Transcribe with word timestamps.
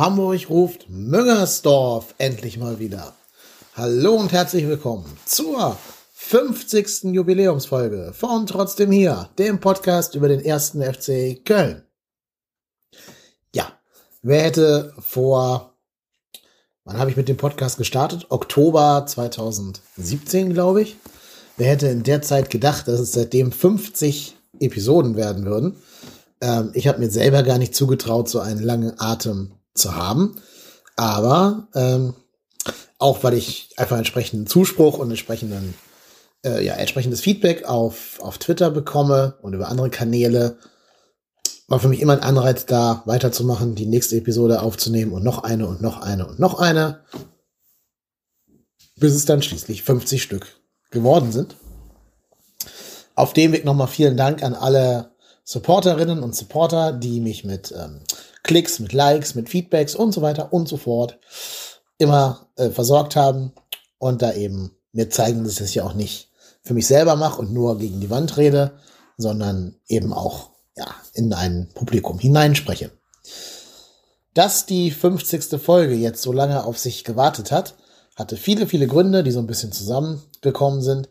Hamburg 0.00 0.48
ruft 0.48 0.88
Müngersdorf 0.88 2.14
endlich 2.16 2.56
mal 2.56 2.78
wieder. 2.78 3.12
Hallo 3.74 4.14
und 4.14 4.32
herzlich 4.32 4.66
willkommen 4.66 5.04
zur 5.26 5.76
50. 6.14 7.12
Jubiläumsfolge 7.12 8.14
von 8.14 8.46
Trotzdem 8.46 8.90
hier, 8.90 9.28
dem 9.38 9.60
Podcast 9.60 10.14
über 10.14 10.28
den 10.28 10.40
ersten 10.40 10.82
FC 10.82 11.44
Köln. 11.44 11.82
Ja, 13.54 13.78
wer 14.22 14.42
hätte 14.42 14.94
vor, 15.00 15.76
wann 16.84 16.98
habe 16.98 17.10
ich 17.10 17.18
mit 17.18 17.28
dem 17.28 17.36
Podcast 17.36 17.76
gestartet? 17.76 18.24
Oktober 18.30 19.04
2017, 19.06 20.54
glaube 20.54 20.80
ich. 20.80 20.96
Wer 21.58 21.72
hätte 21.72 21.88
in 21.88 22.04
der 22.04 22.22
Zeit 22.22 22.48
gedacht, 22.48 22.88
dass 22.88 23.00
es 23.00 23.12
seitdem 23.12 23.52
50 23.52 24.34
Episoden 24.60 25.16
werden 25.16 25.44
würden? 25.44 25.76
Ähm, 26.40 26.70
ich 26.72 26.88
habe 26.88 27.00
mir 27.00 27.10
selber 27.10 27.42
gar 27.42 27.58
nicht 27.58 27.74
zugetraut, 27.74 28.30
so 28.30 28.40
einen 28.40 28.62
langen 28.62 28.98
Atem 28.98 29.59
zu 29.80 29.96
haben. 29.96 30.36
Aber 30.96 31.68
ähm, 31.74 32.14
auch 32.98 33.24
weil 33.24 33.34
ich 33.34 33.70
einfach 33.76 33.96
entsprechenden 33.96 34.46
Zuspruch 34.46 34.98
und 34.98 35.10
entsprechenden, 35.10 35.74
äh, 36.44 36.64
ja, 36.64 36.74
entsprechendes 36.74 37.20
Feedback 37.20 37.64
auf, 37.64 38.20
auf 38.20 38.38
Twitter 38.38 38.70
bekomme 38.70 39.38
und 39.42 39.54
über 39.54 39.68
andere 39.68 39.90
Kanäle, 39.90 40.58
war 41.66 41.80
für 41.80 41.88
mich 41.88 42.00
immer 42.00 42.14
ein 42.14 42.22
Anreiz 42.22 42.66
da, 42.66 43.02
weiterzumachen, 43.06 43.76
die 43.76 43.86
nächste 43.86 44.16
Episode 44.16 44.60
aufzunehmen 44.60 45.12
und 45.12 45.22
noch 45.22 45.44
eine 45.44 45.66
und 45.66 45.80
noch 45.80 46.02
eine 46.02 46.26
und 46.26 46.38
noch 46.38 46.58
eine, 46.58 47.00
bis 48.96 49.14
es 49.14 49.24
dann 49.24 49.40
schließlich 49.40 49.84
50 49.84 50.22
Stück 50.22 50.46
geworden 50.90 51.32
sind. 51.32 51.56
Auf 53.14 53.32
dem 53.32 53.52
Weg 53.52 53.64
nochmal 53.64 53.86
vielen 53.86 54.16
Dank 54.16 54.42
an 54.42 54.54
alle 54.54 55.12
Supporterinnen 55.44 56.22
und 56.22 56.34
Supporter, 56.34 56.92
die 56.92 57.20
mich 57.20 57.44
mit 57.44 57.72
ähm, 57.72 58.00
Klicks, 58.42 58.78
mit 58.80 58.92
Likes, 58.92 59.34
mit 59.34 59.48
Feedbacks 59.48 59.94
und 59.94 60.12
so 60.12 60.22
weiter 60.22 60.52
und 60.52 60.68
so 60.68 60.76
fort 60.76 61.18
immer 61.98 62.48
äh, 62.56 62.70
versorgt 62.70 63.16
haben 63.16 63.52
und 63.98 64.22
da 64.22 64.32
eben 64.32 64.76
mir 64.92 65.10
zeigen, 65.10 65.44
dass 65.44 65.54
ich 65.54 65.58
das 65.58 65.74
ja 65.74 65.84
auch 65.84 65.94
nicht 65.94 66.30
für 66.62 66.74
mich 66.74 66.86
selber 66.86 67.16
mache 67.16 67.40
und 67.40 67.52
nur 67.52 67.78
gegen 67.78 68.00
die 68.00 68.10
Wand 68.10 68.36
rede, 68.36 68.72
sondern 69.16 69.76
eben 69.86 70.12
auch 70.12 70.50
ja, 70.76 70.86
in 71.14 71.32
ein 71.32 71.68
Publikum 71.74 72.18
hineinspreche. 72.18 72.90
Dass 74.34 74.66
die 74.66 74.90
50. 74.90 75.60
Folge 75.60 75.94
jetzt 75.94 76.22
so 76.22 76.32
lange 76.32 76.64
auf 76.64 76.78
sich 76.78 77.04
gewartet 77.04 77.50
hat, 77.50 77.74
hatte 78.16 78.36
viele, 78.36 78.66
viele 78.66 78.86
Gründe, 78.86 79.22
die 79.22 79.30
so 79.30 79.40
ein 79.40 79.46
bisschen 79.46 79.72
zusammengekommen 79.72 80.82
sind. 80.82 81.08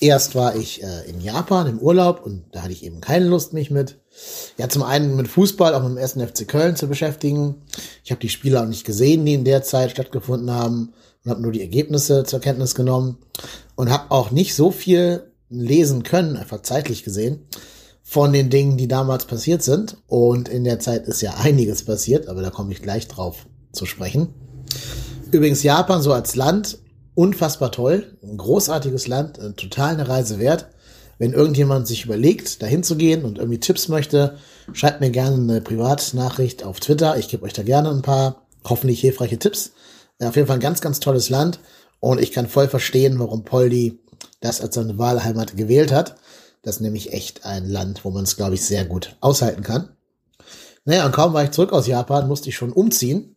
Erst 0.00 0.36
war 0.36 0.54
ich 0.54 0.82
äh, 0.82 1.08
in 1.08 1.20
Japan 1.20 1.66
im 1.66 1.80
Urlaub 1.80 2.24
und 2.24 2.44
da 2.52 2.62
hatte 2.62 2.72
ich 2.72 2.84
eben 2.84 3.00
keine 3.00 3.26
Lust, 3.26 3.52
mich 3.52 3.70
mit, 3.70 3.98
ja, 4.56 4.68
zum 4.68 4.84
einen 4.84 5.16
mit 5.16 5.26
Fußball, 5.26 5.74
auch 5.74 5.82
mit 5.82 5.90
dem 5.90 5.96
ersten 5.96 6.26
FC 6.26 6.46
Köln 6.46 6.76
zu 6.76 6.86
beschäftigen. 6.86 7.62
Ich 8.04 8.12
habe 8.12 8.20
die 8.20 8.28
Spiele 8.28 8.62
auch 8.62 8.66
nicht 8.66 8.84
gesehen, 8.84 9.24
die 9.26 9.34
in 9.34 9.44
der 9.44 9.62
Zeit 9.62 9.90
stattgefunden 9.90 10.52
haben 10.52 10.92
und 11.24 11.30
habe 11.30 11.42
nur 11.42 11.50
die 11.50 11.62
Ergebnisse 11.62 12.22
zur 12.24 12.40
Kenntnis 12.40 12.76
genommen 12.76 13.18
und 13.74 13.90
habe 13.90 14.10
auch 14.10 14.30
nicht 14.30 14.54
so 14.54 14.70
viel 14.70 15.32
lesen 15.48 16.04
können, 16.04 16.36
einfach 16.36 16.62
zeitlich 16.62 17.02
gesehen, 17.02 17.46
von 18.02 18.32
den 18.32 18.50
Dingen, 18.50 18.76
die 18.76 18.88
damals 18.88 19.24
passiert 19.24 19.62
sind. 19.62 19.96
Und 20.06 20.48
in 20.48 20.64
der 20.64 20.78
Zeit 20.78 21.08
ist 21.08 21.22
ja 21.22 21.34
einiges 21.34 21.84
passiert, 21.84 22.28
aber 22.28 22.42
da 22.42 22.50
komme 22.50 22.72
ich 22.72 22.82
gleich 22.82 23.08
drauf 23.08 23.46
zu 23.72 23.84
sprechen. 23.84 24.28
Übrigens 25.32 25.62
Japan 25.62 26.02
so 26.02 26.12
als 26.12 26.36
Land 26.36 26.78
unfassbar 27.18 27.72
toll, 27.72 28.16
ein 28.22 28.36
großartiges 28.36 29.08
Land, 29.08 29.38
äh, 29.38 29.52
total 29.54 29.94
eine 29.94 30.08
Reise 30.08 30.38
wert. 30.38 30.68
Wenn 31.18 31.32
irgendjemand 31.32 31.88
sich 31.88 32.04
überlegt, 32.04 32.62
dahin 32.62 32.84
zu 32.84 32.94
gehen 32.94 33.24
und 33.24 33.38
irgendwie 33.38 33.58
Tipps 33.58 33.88
möchte, 33.88 34.38
schreibt 34.72 35.00
mir 35.00 35.10
gerne 35.10 35.34
eine 35.34 35.60
Privatnachricht 35.60 36.62
auf 36.62 36.78
Twitter. 36.78 37.18
Ich 37.18 37.28
gebe 37.28 37.44
euch 37.44 37.52
da 37.52 37.64
gerne 37.64 37.90
ein 37.90 38.02
paar 38.02 38.46
hoffentlich 38.62 39.00
hilfreiche 39.00 39.36
Tipps. 39.36 39.72
Ja, 40.20 40.28
auf 40.28 40.36
jeden 40.36 40.46
Fall 40.46 40.58
ein 40.58 40.60
ganz, 40.60 40.80
ganz 40.80 41.00
tolles 41.00 41.28
Land 41.28 41.58
und 41.98 42.20
ich 42.20 42.30
kann 42.30 42.46
voll 42.46 42.68
verstehen, 42.68 43.18
warum 43.18 43.42
Poldi 43.42 43.98
das 44.40 44.60
als 44.60 44.76
seine 44.76 44.96
Wahlheimat 44.96 45.56
gewählt 45.56 45.90
hat. 45.90 46.14
Das 46.62 46.76
ist 46.76 46.82
nämlich 46.82 47.12
echt 47.12 47.44
ein 47.44 47.68
Land, 47.68 48.04
wo 48.04 48.10
man 48.10 48.22
es, 48.22 48.36
glaube 48.36 48.54
ich, 48.54 48.64
sehr 48.64 48.84
gut 48.84 49.16
aushalten 49.20 49.64
kann. 49.64 49.88
Naja, 50.84 51.04
und 51.04 51.12
kaum 51.12 51.32
war 51.32 51.42
ich 51.42 51.50
zurück 51.50 51.72
aus 51.72 51.88
Japan, 51.88 52.28
musste 52.28 52.48
ich 52.48 52.54
schon 52.54 52.72
umziehen. 52.72 53.34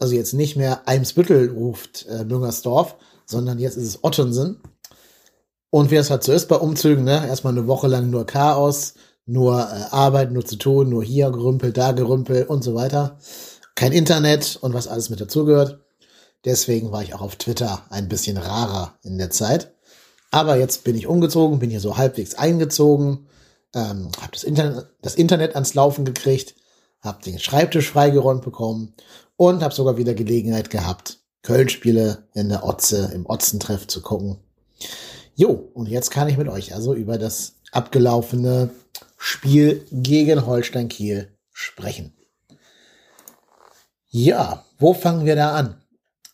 Also 0.00 0.14
jetzt 0.14 0.34
nicht 0.34 0.56
mehr 0.56 0.86
Eimsbüttel 0.86 1.50
ruft 1.50 2.06
äh, 2.06 2.24
Müngersdorf, 2.24 2.96
sondern 3.24 3.58
jetzt 3.58 3.76
ist 3.76 3.86
es 3.86 4.04
Ottensen. 4.04 4.60
Und 5.70 5.90
wie 5.90 5.96
es 5.96 6.10
halt 6.10 6.24
so 6.24 6.32
ist 6.32 6.48
bei 6.48 6.56
Umzügen, 6.56 7.04
ne? 7.04 7.26
Erstmal 7.26 7.52
eine 7.52 7.66
Woche 7.66 7.86
lang 7.86 8.10
nur 8.10 8.26
Chaos, 8.26 8.94
nur 9.26 9.60
äh, 9.60 9.94
Arbeit, 9.94 10.32
nur 10.32 10.44
zu 10.44 10.56
tun, 10.56 10.88
nur 10.88 11.04
hier 11.04 11.30
gerümpel, 11.30 11.72
da 11.72 11.92
gerümpel 11.92 12.44
und 12.44 12.62
so 12.62 12.74
weiter. 12.74 13.18
Kein 13.74 13.92
Internet 13.92 14.58
und 14.60 14.74
was 14.74 14.88
alles 14.88 15.10
mit 15.10 15.20
dazugehört. 15.20 15.80
Deswegen 16.44 16.92
war 16.92 17.02
ich 17.02 17.14
auch 17.14 17.20
auf 17.20 17.36
Twitter 17.36 17.82
ein 17.90 18.08
bisschen 18.08 18.36
rarer 18.36 18.94
in 19.02 19.18
der 19.18 19.30
Zeit. 19.30 19.74
Aber 20.30 20.56
jetzt 20.56 20.84
bin 20.84 20.96
ich 20.96 21.06
umgezogen, 21.06 21.58
bin 21.58 21.70
hier 21.70 21.80
so 21.80 21.96
halbwegs 21.96 22.34
eingezogen, 22.34 23.28
ähm, 23.74 24.10
habe 24.20 24.32
das 24.32 24.44
Internet, 24.44 24.86
das 25.02 25.14
Internet 25.14 25.54
ans 25.54 25.74
Laufen 25.74 26.04
gekriegt, 26.04 26.54
habe 27.00 27.22
den 27.22 27.38
Schreibtisch 27.38 27.90
freigeräumt 27.90 28.42
bekommen 28.42 28.94
und 29.36 29.62
habe 29.62 29.74
sogar 29.74 29.96
wieder 29.96 30.14
Gelegenheit 30.14 30.70
gehabt, 30.70 31.18
Köln-Spiele 31.42 32.24
in 32.34 32.48
der 32.48 32.64
Otze, 32.64 33.10
im 33.14 33.26
Otzentreff 33.26 33.86
zu 33.86 34.02
gucken. 34.02 34.38
Jo, 35.34 35.70
und 35.74 35.88
jetzt 35.88 36.10
kann 36.10 36.28
ich 36.28 36.38
mit 36.38 36.48
euch 36.48 36.74
also 36.74 36.94
über 36.94 37.18
das 37.18 37.56
abgelaufene 37.72 38.70
Spiel 39.18 39.86
gegen 39.92 40.46
Holstein 40.46 40.88
Kiel 40.88 41.28
sprechen. 41.52 42.12
Ja, 44.08 44.64
wo 44.78 44.94
fangen 44.94 45.26
wir 45.26 45.36
da 45.36 45.54
an? 45.54 45.82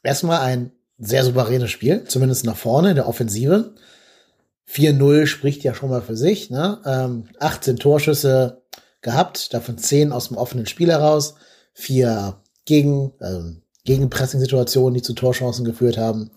Erstmal 0.02 0.40
ein 0.40 0.72
sehr 0.98 1.24
souveränes 1.24 1.70
Spiel, 1.70 2.04
zumindest 2.04 2.44
nach 2.44 2.56
vorne 2.56 2.90
in 2.90 2.96
der 2.96 3.08
Offensive. 3.08 3.74
4-0 4.70 5.26
spricht 5.26 5.64
ja 5.64 5.74
schon 5.74 5.90
mal 5.90 6.02
für 6.02 6.16
sich. 6.16 6.50
Ne? 6.50 6.80
Ähm, 6.86 7.28
18 7.40 7.76
Torschüsse 7.76 8.62
gehabt, 9.00 9.52
davon 9.52 9.78
10 9.78 10.12
aus 10.12 10.28
dem 10.28 10.36
offenen 10.36 10.66
Spiel 10.66 10.90
heraus, 10.90 11.34
4 11.74 12.41
gegen, 12.64 13.12
ähm, 13.20 13.62
Gegenpressing-Situationen, 13.84 14.94
die 14.94 15.02
zu 15.02 15.12
Torchancen 15.14 15.64
geführt 15.64 15.98
haben. 15.98 16.30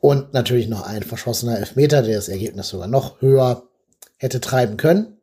Und 0.00 0.32
natürlich 0.32 0.68
noch 0.68 0.86
ein 0.86 1.02
verschossener 1.02 1.58
Elfmeter, 1.58 2.02
der 2.02 2.16
das 2.16 2.28
Ergebnis 2.28 2.68
sogar 2.68 2.86
noch 2.86 3.20
höher 3.20 3.68
hätte 4.16 4.40
treiben 4.40 4.76
können. 4.76 5.18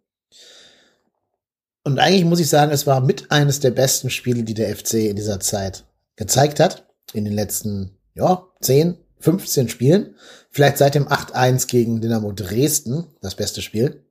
Und 1.84 2.00
eigentlich 2.00 2.26
muss 2.26 2.40
ich 2.40 2.50
sagen, 2.50 2.72
es 2.72 2.88
war 2.88 3.02
mit 3.02 3.32
eines 3.32 3.60
der 3.60 3.72
besten 3.72 4.10
Spiele, 4.10 4.44
die 4.44 4.54
der 4.54 4.76
FC 4.76 5.10
in 5.10 5.16
dieser 5.16 5.40
Zeit 5.40 5.86
gezeigt 6.16 6.60
hat. 6.60 6.86
In 7.14 7.26
den 7.26 7.34
letzten, 7.34 7.98
ja, 8.14 8.48
10, 8.62 8.98
15 9.20 9.70
Spielen. 9.70 10.16
Vielleicht 10.50 10.78
seit 10.78 10.96
dem 10.96 11.08
8-1 11.08 11.68
gegen 11.68 12.02
Dynamo 12.02 12.32
Dresden 12.32 13.08
das 13.22 13.36
beste 13.36 13.62
Spiel. 13.62 14.04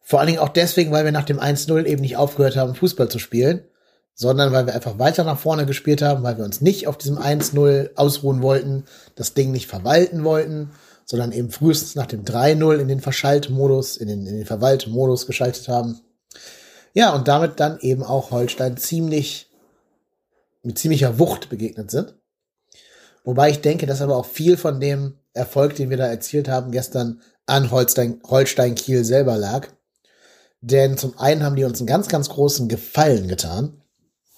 Vor 0.00 0.20
allen 0.20 0.28
Dingen 0.28 0.38
auch 0.38 0.50
deswegen, 0.50 0.92
weil 0.92 1.04
wir 1.04 1.12
nach 1.12 1.24
dem 1.24 1.40
1-0 1.40 1.84
eben 1.84 2.02
nicht 2.02 2.16
aufgehört 2.16 2.56
haben, 2.56 2.74
Fußball 2.74 3.08
zu 3.08 3.18
spielen 3.18 3.64
sondern 4.18 4.50
weil 4.50 4.66
wir 4.66 4.74
einfach 4.74 4.98
weiter 4.98 5.24
nach 5.24 5.38
vorne 5.38 5.66
gespielt 5.66 6.00
haben, 6.00 6.24
weil 6.24 6.38
wir 6.38 6.44
uns 6.44 6.62
nicht 6.62 6.88
auf 6.88 6.96
diesem 6.96 7.18
1-0 7.18 7.90
ausruhen 7.96 8.40
wollten, 8.40 8.86
das 9.14 9.34
Ding 9.34 9.52
nicht 9.52 9.66
verwalten 9.66 10.24
wollten, 10.24 10.70
sondern 11.04 11.32
eben 11.32 11.50
frühestens 11.50 11.94
nach 11.94 12.06
dem 12.06 12.24
3-0 12.24 12.78
in 12.78 12.88
den 12.88 13.00
Verschaltmodus, 13.00 13.98
in 13.98 14.08
den, 14.08 14.26
in 14.26 14.36
den 14.38 14.46
Verwaltmodus 14.46 15.26
geschaltet 15.26 15.68
haben. 15.68 16.00
Ja, 16.94 17.14
und 17.14 17.28
damit 17.28 17.60
dann 17.60 17.78
eben 17.80 18.02
auch 18.02 18.30
Holstein 18.30 18.78
ziemlich, 18.78 19.50
mit 20.62 20.78
ziemlicher 20.78 21.18
Wucht 21.18 21.50
begegnet 21.50 21.90
sind. 21.90 22.14
Wobei 23.22 23.50
ich 23.50 23.60
denke, 23.60 23.84
dass 23.84 24.00
aber 24.00 24.16
auch 24.16 24.24
viel 24.24 24.56
von 24.56 24.80
dem 24.80 25.18
Erfolg, 25.34 25.76
den 25.76 25.90
wir 25.90 25.98
da 25.98 26.06
erzielt 26.06 26.48
haben, 26.48 26.72
gestern 26.72 27.20
an 27.44 27.70
Holstein, 27.70 28.20
Holstein 28.26 28.76
Kiel 28.76 29.04
selber 29.04 29.36
lag. 29.36 29.68
Denn 30.62 30.96
zum 30.96 31.18
einen 31.18 31.42
haben 31.42 31.56
die 31.56 31.64
uns 31.64 31.80
einen 31.80 31.86
ganz, 31.86 32.08
ganz 32.08 32.30
großen 32.30 32.66
Gefallen 32.68 33.28
getan 33.28 33.82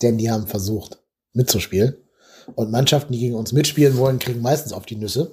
denn 0.02 0.18
die 0.18 0.30
haben 0.30 0.46
versucht 0.46 0.98
mitzuspielen. 1.32 1.96
Und 2.54 2.70
Mannschaften, 2.70 3.12
die 3.12 3.18
gegen 3.18 3.34
uns 3.34 3.52
mitspielen 3.52 3.96
wollen, 3.98 4.18
kriegen 4.18 4.40
meistens 4.40 4.72
auf 4.72 4.86
die 4.86 4.96
Nüsse. 4.96 5.32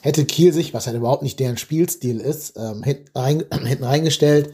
Hätte 0.00 0.24
Kiel 0.24 0.52
sich, 0.52 0.74
was 0.74 0.86
halt 0.86 0.96
überhaupt 0.96 1.22
nicht 1.22 1.40
deren 1.40 1.56
Spielstil 1.56 2.20
ist, 2.20 2.56
ähm, 2.56 2.82
hinten, 2.82 3.08
rein, 3.14 3.44
hinten 3.64 3.84
reingestellt, 3.84 4.52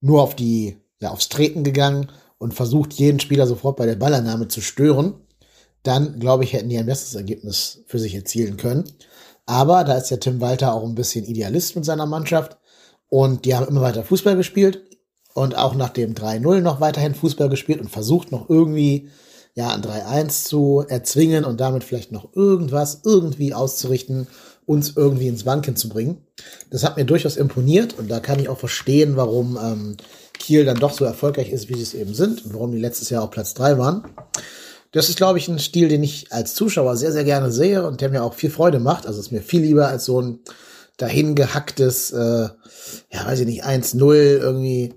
nur 0.00 0.22
auf 0.22 0.36
die, 0.36 0.76
ja, 1.00 1.10
aufs 1.10 1.28
Treten 1.28 1.64
gegangen 1.64 2.10
und 2.38 2.54
versucht, 2.54 2.92
jeden 2.94 3.20
Spieler 3.20 3.46
sofort 3.46 3.76
bei 3.76 3.86
der 3.86 3.96
Ballannahme 3.96 4.48
zu 4.48 4.60
stören, 4.60 5.14
dann, 5.82 6.20
glaube 6.20 6.44
ich, 6.44 6.52
hätten 6.52 6.68
die 6.68 6.78
ein 6.78 6.86
besseres 6.86 7.14
Ergebnis 7.14 7.82
für 7.86 7.98
sich 7.98 8.14
erzielen 8.14 8.56
können. 8.56 8.84
Aber 9.46 9.84
da 9.84 9.96
ist 9.96 10.10
ja 10.10 10.18
Tim 10.18 10.40
Walter 10.40 10.74
auch 10.74 10.84
ein 10.84 10.94
bisschen 10.94 11.24
Idealist 11.24 11.74
mit 11.74 11.84
seiner 11.84 12.06
Mannschaft 12.06 12.58
und 13.08 13.44
die 13.44 13.54
haben 13.54 13.66
immer 13.66 13.80
weiter 13.80 14.04
Fußball 14.04 14.36
gespielt 14.36 14.82
und 15.38 15.56
auch 15.56 15.74
nach 15.74 15.90
dem 15.90 16.14
3-0 16.14 16.60
noch 16.60 16.80
weiterhin 16.80 17.14
Fußball 17.14 17.48
gespielt 17.48 17.80
und 17.80 17.90
versucht 17.90 18.32
noch 18.32 18.50
irgendwie 18.50 19.08
ja 19.54 19.70
ein 19.70 19.82
3-1 19.82 20.44
zu 20.44 20.84
erzwingen 20.88 21.44
und 21.44 21.60
damit 21.60 21.84
vielleicht 21.84 22.12
noch 22.12 22.34
irgendwas 22.34 23.02
irgendwie 23.04 23.54
auszurichten 23.54 24.26
uns 24.66 24.92
irgendwie 24.96 25.28
ins 25.28 25.46
Wanken 25.46 25.76
zu 25.76 25.88
bringen. 25.88 26.18
Das 26.70 26.84
hat 26.84 26.98
mir 26.98 27.06
durchaus 27.06 27.38
imponiert 27.38 27.98
und 27.98 28.10
da 28.10 28.20
kann 28.20 28.38
ich 28.38 28.50
auch 28.50 28.58
verstehen, 28.58 29.16
warum 29.16 29.56
ähm, 29.56 29.96
Kiel 30.38 30.66
dann 30.66 30.78
doch 30.78 30.92
so 30.92 31.06
erfolgreich 31.06 31.50
ist, 31.50 31.70
wie 31.70 31.74
sie 31.74 31.82
es 31.82 31.94
eben 31.94 32.12
sind 32.12 32.44
und 32.44 32.52
warum 32.52 32.72
die 32.72 32.78
letztes 32.78 33.08
Jahr 33.08 33.22
auch 33.22 33.30
Platz 33.30 33.54
drei 33.54 33.78
waren. 33.78 34.04
Das 34.92 35.08
ist, 35.08 35.16
glaube 35.16 35.38
ich, 35.38 35.48
ein 35.48 35.58
Stil, 35.58 35.88
den 35.88 36.02
ich 36.02 36.32
als 36.32 36.54
Zuschauer 36.54 36.98
sehr, 36.98 37.12
sehr 37.12 37.24
gerne 37.24 37.50
sehe 37.50 37.86
und 37.86 38.02
der 38.02 38.10
mir 38.10 38.22
auch 38.22 38.34
viel 38.34 38.50
Freude 38.50 38.78
macht. 38.78 39.06
Also 39.06 39.20
ist 39.20 39.32
mir 39.32 39.40
viel 39.40 39.62
lieber 39.62 39.88
als 39.88 40.04
so 40.04 40.20
ein 40.20 40.40
dahingehacktes, 40.98 42.10
äh, 42.10 42.48
ja, 43.10 43.26
weiß 43.26 43.40
ich 43.40 43.46
nicht, 43.46 43.64
1-0 43.64 44.14
irgendwie 44.14 44.94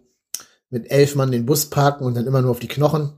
mit 0.72 0.90
elf 0.90 1.16
Mann 1.16 1.32
den 1.32 1.46
Bus 1.46 1.68
parken 1.68 2.06
und 2.06 2.16
dann 2.16 2.26
immer 2.26 2.42
nur 2.42 2.52
auf 2.52 2.60
die 2.60 2.68
Knochen. 2.68 3.14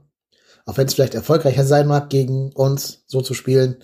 Auch 0.65 0.77
wenn 0.77 0.87
es 0.87 0.93
vielleicht 0.93 1.15
erfolgreicher 1.15 1.65
sein 1.65 1.87
mag, 1.87 2.09
gegen 2.09 2.51
uns 2.51 3.03
so 3.07 3.21
zu 3.21 3.33
spielen. 3.33 3.77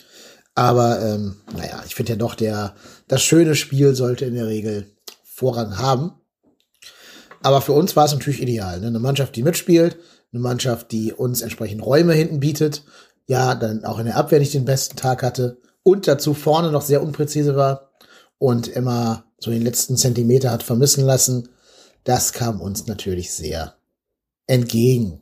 Aber 0.56 1.02
ähm, 1.02 1.38
naja, 1.56 1.82
ich 1.86 1.96
finde 1.96 2.14
ja 2.14 2.18
doch, 2.18 2.36
der, 2.36 2.76
das 3.08 3.22
schöne 3.22 3.56
Spiel 3.56 3.96
sollte 3.96 4.26
in 4.26 4.36
der 4.36 4.48
Regel 4.48 4.92
Vorrang 5.24 5.78
haben. 5.78 6.12
Aber 7.42 7.62
für 7.62 7.72
uns 7.72 7.96
war 7.96 8.06
es 8.06 8.12
natürlich 8.12 8.42
ideal. 8.42 8.82
Ne? 8.82 8.88
Eine 8.88 9.00
Mannschaft, 9.00 9.36
die 9.36 9.44
mitspielt, 9.44 9.98
eine 10.34 10.42
Mannschaft, 10.42 10.92
die 10.92 11.14
uns 11.14 11.42
entsprechend 11.42 11.86
Räume 11.86 12.14
hinten 12.14 12.40
bietet, 12.40 12.84
ja, 13.28 13.56
dann 13.56 13.86
auch 13.86 14.00
in 14.00 14.06
der 14.06 14.18
Abwehr 14.18 14.40
nicht 14.40 14.54
den 14.54 14.66
besten 14.66 14.98
Tag 14.98 15.24
hatte 15.24 15.62
und 15.84 16.08
dazu 16.08 16.34
vorne 16.34 16.72
noch 16.72 16.82
sehr 16.82 17.02
unpräzise 17.02 17.56
war 17.56 17.92
und 18.38 18.68
immer 18.68 19.26
so 19.40 19.52
den 19.52 19.62
letzten 19.62 19.98
Zentimeter 19.98 20.52
hat 20.52 20.64
vermissen 20.64 21.06
lassen. 21.06 21.50
Das 22.04 22.34
kam 22.34 22.62
uns 22.62 22.88
natürlich 22.88 23.32
sehr 23.34 23.76
entgegen. 24.48 25.22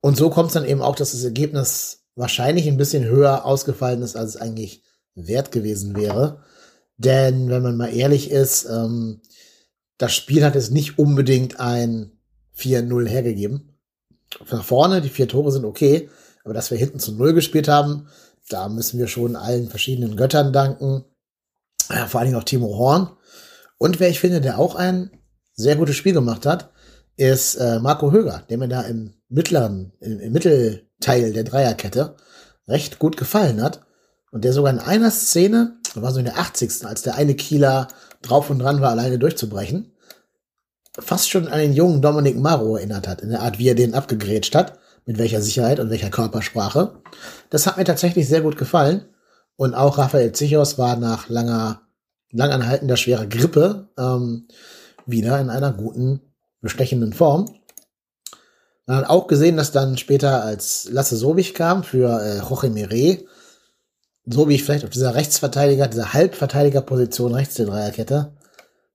Und 0.00 0.16
so 0.16 0.30
kommt 0.30 0.48
es 0.48 0.54
dann 0.54 0.64
eben 0.64 0.82
auch, 0.82 0.96
dass 0.96 1.12
das 1.12 1.24
Ergebnis 1.24 2.04
wahrscheinlich 2.14 2.66
ein 2.68 2.76
bisschen 2.76 3.04
höher 3.04 3.44
ausgefallen 3.44 4.02
ist, 4.02 4.16
als 4.16 4.30
es 4.30 4.40
eigentlich 4.40 4.82
wert 5.14 5.52
gewesen 5.52 5.96
wäre. 5.96 6.42
Denn 6.96 7.48
wenn 7.48 7.62
man 7.62 7.76
mal 7.76 7.94
ehrlich 7.94 8.30
ist, 8.30 8.64
ähm, 8.66 9.20
das 9.98 10.14
Spiel 10.14 10.44
hat 10.44 10.56
es 10.56 10.70
nicht 10.70 10.98
unbedingt 10.98 11.60
ein 11.60 12.12
4-0 12.56 13.06
hergegeben. 13.08 13.78
Nach 14.50 14.64
vorne, 14.64 15.00
die 15.00 15.08
vier 15.08 15.28
Tore 15.28 15.50
sind 15.50 15.64
okay, 15.64 16.08
aber 16.44 16.54
dass 16.54 16.70
wir 16.70 16.78
hinten 16.78 17.00
zu 17.00 17.12
Null 17.12 17.34
gespielt 17.34 17.68
haben, 17.68 18.08
da 18.48 18.68
müssen 18.68 18.98
wir 18.98 19.08
schon 19.08 19.36
allen 19.36 19.68
verschiedenen 19.68 20.16
Göttern 20.16 20.52
danken. 20.52 21.04
Ja, 21.90 22.06
vor 22.06 22.20
allen 22.20 22.28
Dingen 22.28 22.40
auch 22.40 22.44
Timo 22.44 22.76
Horn. 22.76 23.10
Und 23.78 24.00
wer 24.00 24.08
ich 24.08 24.20
finde, 24.20 24.40
der 24.40 24.58
auch 24.58 24.74
ein 24.74 25.10
sehr 25.54 25.76
gutes 25.76 25.96
Spiel 25.96 26.12
gemacht 26.12 26.46
hat, 26.46 26.70
ist 27.16 27.56
äh, 27.56 27.78
Marco 27.80 28.12
Höger, 28.12 28.44
der 28.48 28.58
mir 28.58 28.68
da 28.68 28.82
im 28.82 29.14
mittleren, 29.28 29.92
im, 30.00 30.20
im 30.20 30.32
Mittelteil 30.32 31.32
der 31.32 31.44
Dreierkette 31.44 32.16
recht 32.68 32.98
gut 32.98 33.16
gefallen 33.16 33.62
hat. 33.62 33.82
Und 34.32 34.44
der 34.44 34.52
sogar 34.52 34.72
in 34.72 34.78
einer 34.78 35.10
Szene, 35.10 35.78
das 35.92 36.02
war 36.02 36.12
so 36.12 36.18
in 36.18 36.24
der 36.24 36.38
80. 36.38 36.86
als 36.86 37.02
der 37.02 37.16
eine 37.16 37.34
Kieler 37.34 37.88
drauf 38.22 38.48
und 38.50 38.60
dran 38.60 38.80
war, 38.80 38.90
alleine 38.90 39.18
durchzubrechen, 39.18 39.92
fast 40.98 41.30
schon 41.30 41.48
an 41.48 41.58
den 41.58 41.72
jungen 41.72 42.02
Dominik 42.02 42.38
Maro 42.38 42.76
erinnert 42.76 43.08
hat, 43.08 43.22
in 43.22 43.30
der 43.30 43.42
Art, 43.42 43.58
wie 43.58 43.68
er 43.68 43.74
den 43.74 43.94
abgegrätscht 43.94 44.54
hat, 44.54 44.78
mit 45.06 45.18
welcher 45.18 45.40
Sicherheit 45.40 45.80
und 45.80 45.90
welcher 45.90 46.10
Körpersprache. 46.10 47.00
Das 47.48 47.66
hat 47.66 47.76
mir 47.76 47.84
tatsächlich 47.84 48.28
sehr 48.28 48.42
gut 48.42 48.56
gefallen. 48.56 49.06
Und 49.60 49.74
auch 49.74 49.98
Raphael 49.98 50.32
Zichos 50.32 50.78
war 50.78 50.96
nach 50.96 51.28
langer, 51.28 51.82
langanhaltender 52.32 52.96
schwerer 52.96 53.26
Grippe 53.26 53.90
ähm, 53.98 54.48
wieder 55.04 55.38
in 55.38 55.50
einer 55.50 55.70
guten, 55.70 56.22
bestechenden 56.62 57.12
Form. 57.12 57.44
Man 58.86 58.96
hat 58.96 59.10
auch 59.10 59.26
gesehen, 59.26 59.58
dass 59.58 59.70
dann 59.70 59.98
später, 59.98 60.42
als 60.42 60.88
Lasse 60.90 61.14
Sobich 61.14 61.52
kam 61.52 61.84
für 61.84 62.22
äh, 62.22 62.38
Jorge 62.38 62.70
Mire, 62.70 63.18
Sobich 64.24 64.64
vielleicht 64.64 64.84
auf 64.84 64.90
dieser 64.90 65.14
Rechtsverteidiger, 65.14 65.88
dieser 65.88 66.14
Halbverteidigerposition 66.14 67.34
rechts 67.34 67.56
der 67.56 67.66
Dreierkette 67.66 68.32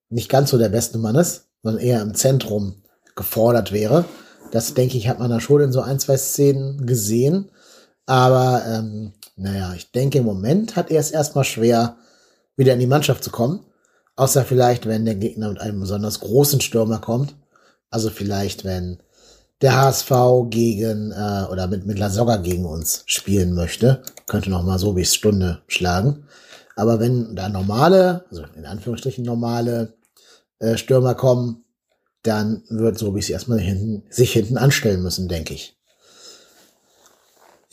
nicht 0.09 0.29
ganz 0.29 0.49
so 0.49 0.57
der 0.57 0.69
beste 0.69 0.97
Mann 0.97 1.13
ist, 1.13 1.45
sondern 1.61 1.83
eher 1.83 2.01
im 2.01 2.15
Zentrum 2.15 2.81
gefordert 3.15 3.71
wäre. 3.71 4.05
Das, 4.49 4.73
denke 4.73 4.97
ich, 4.97 5.09
hat 5.09 5.19
man 5.19 5.29
da 5.29 5.39
schon 5.39 5.61
in 5.61 5.71
so 5.71 5.81
ein, 5.81 5.99
zwei 5.99 6.17
Szenen 6.17 6.87
gesehen. 6.87 7.51
Aber 8.07 8.63
ähm, 8.67 9.13
naja, 9.35 9.73
ich 9.75 9.91
denke, 9.91 10.19
im 10.19 10.25
Moment 10.25 10.75
hat 10.75 10.91
er 10.91 10.99
es 10.99 11.11
erstmal 11.11 11.43
schwer, 11.43 11.97
wieder 12.55 12.73
in 12.73 12.79
die 12.79 12.87
Mannschaft 12.87 13.23
zu 13.23 13.31
kommen. 13.31 13.65
Außer 14.15 14.45
vielleicht, 14.45 14.85
wenn 14.85 15.05
der 15.05 15.15
Gegner 15.15 15.49
mit 15.49 15.59
einem 15.59 15.81
besonders 15.81 16.21
großen 16.21 16.61
Stürmer 16.61 16.99
kommt. 16.99 17.35
Also 17.89 18.09
vielleicht, 18.09 18.63
wenn 18.63 18.99
der 19.61 19.75
HSV 19.75 20.11
gegen 20.49 21.11
äh, 21.11 21.45
oder 21.51 21.67
mit, 21.67 21.85
mit 21.85 21.99
Lasogga 21.99 22.37
gegen 22.37 22.65
uns 22.65 23.03
spielen 23.05 23.53
möchte, 23.53 24.03
könnte 24.27 24.49
noch 24.49 24.63
mal 24.63 24.79
so 24.79 24.95
wie 24.95 25.05
Stunde 25.05 25.61
schlagen. 25.67 26.27
Aber 26.75 26.99
wenn 26.99 27.35
da 27.35 27.49
normale, 27.49 28.25
also 28.29 28.43
in 28.55 28.65
Anführungsstrichen 28.65 29.23
normale 29.23 29.93
äh, 30.59 30.77
Stürmer 30.77 31.15
kommen, 31.15 31.63
dann 32.23 32.63
wird 32.69 32.97
so 32.97 33.15
wie 33.15 33.21
sie 33.21 33.33
erstmal 33.33 33.59
hinten, 33.59 34.03
sich 34.09 34.31
hinten 34.31 34.57
anstellen 34.57 35.03
müssen, 35.03 35.27
denke 35.27 35.53
ich. 35.53 35.77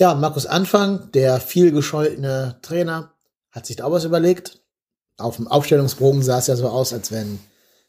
Ja, 0.03 0.15
Markus 0.15 0.47
Anfang, 0.47 1.13
der 1.13 1.39
viel 1.39 1.71
gescholtene 1.71 2.57
Trainer, 2.61 3.13
hat 3.53 3.67
sich 3.67 3.77
da 3.77 3.85
auch 3.85 3.93
was 3.93 4.05
überlegt. 4.05 4.61
Auf 5.17 5.37
dem 5.37 5.47
Aufstellungsbogen 5.47 6.25
sah 6.25 6.39
es 6.39 6.49
ja 6.49 6.57
so 6.57 6.69
aus, 6.69 6.93
als 6.93 7.13
wenn 7.13 7.39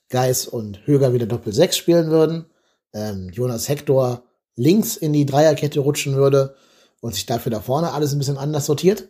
Geis 0.09 0.45
und 0.45 0.85
Höger 0.85 1.13
wieder 1.13 1.25
Doppel 1.25 1.51
6 1.51 1.75
spielen 1.75 2.11
würden 2.11 2.45
ähm, 2.93 3.31
Jonas 3.33 3.67
Hector 3.67 4.25
links 4.55 4.95
in 4.95 5.11
die 5.11 5.25
Dreierkette 5.25 5.79
rutschen 5.79 6.13
würde 6.13 6.55
und 7.01 7.15
sich 7.15 7.25
dafür 7.25 7.51
da 7.51 7.61
vorne 7.61 7.93
alles 7.93 8.13
ein 8.13 8.19
bisschen 8.19 8.37
anders 8.37 8.67
sortiert. 8.67 9.07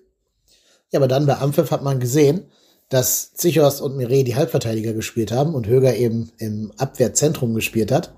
Ja, 0.94 1.00
aber 1.00 1.10
dann 1.10 1.26
bei 1.26 1.38
Ampfiff 1.38 1.72
hat 1.72 1.84
man 1.84 2.00
gesehen, 2.00 2.46
dass 2.88 3.34
Zichos 3.34 3.82
und 3.82 3.98
Mire 3.98 4.24
die 4.24 4.38
Halbverteidiger 4.38 4.94
gespielt 4.94 5.34
haben 5.34 5.56
und 5.56 5.68
Höger 5.68 5.94
eben 5.98 6.32
im 6.38 6.72
Abwehrzentrum 6.78 7.54
gespielt 7.54 7.92
hat, 7.92 8.14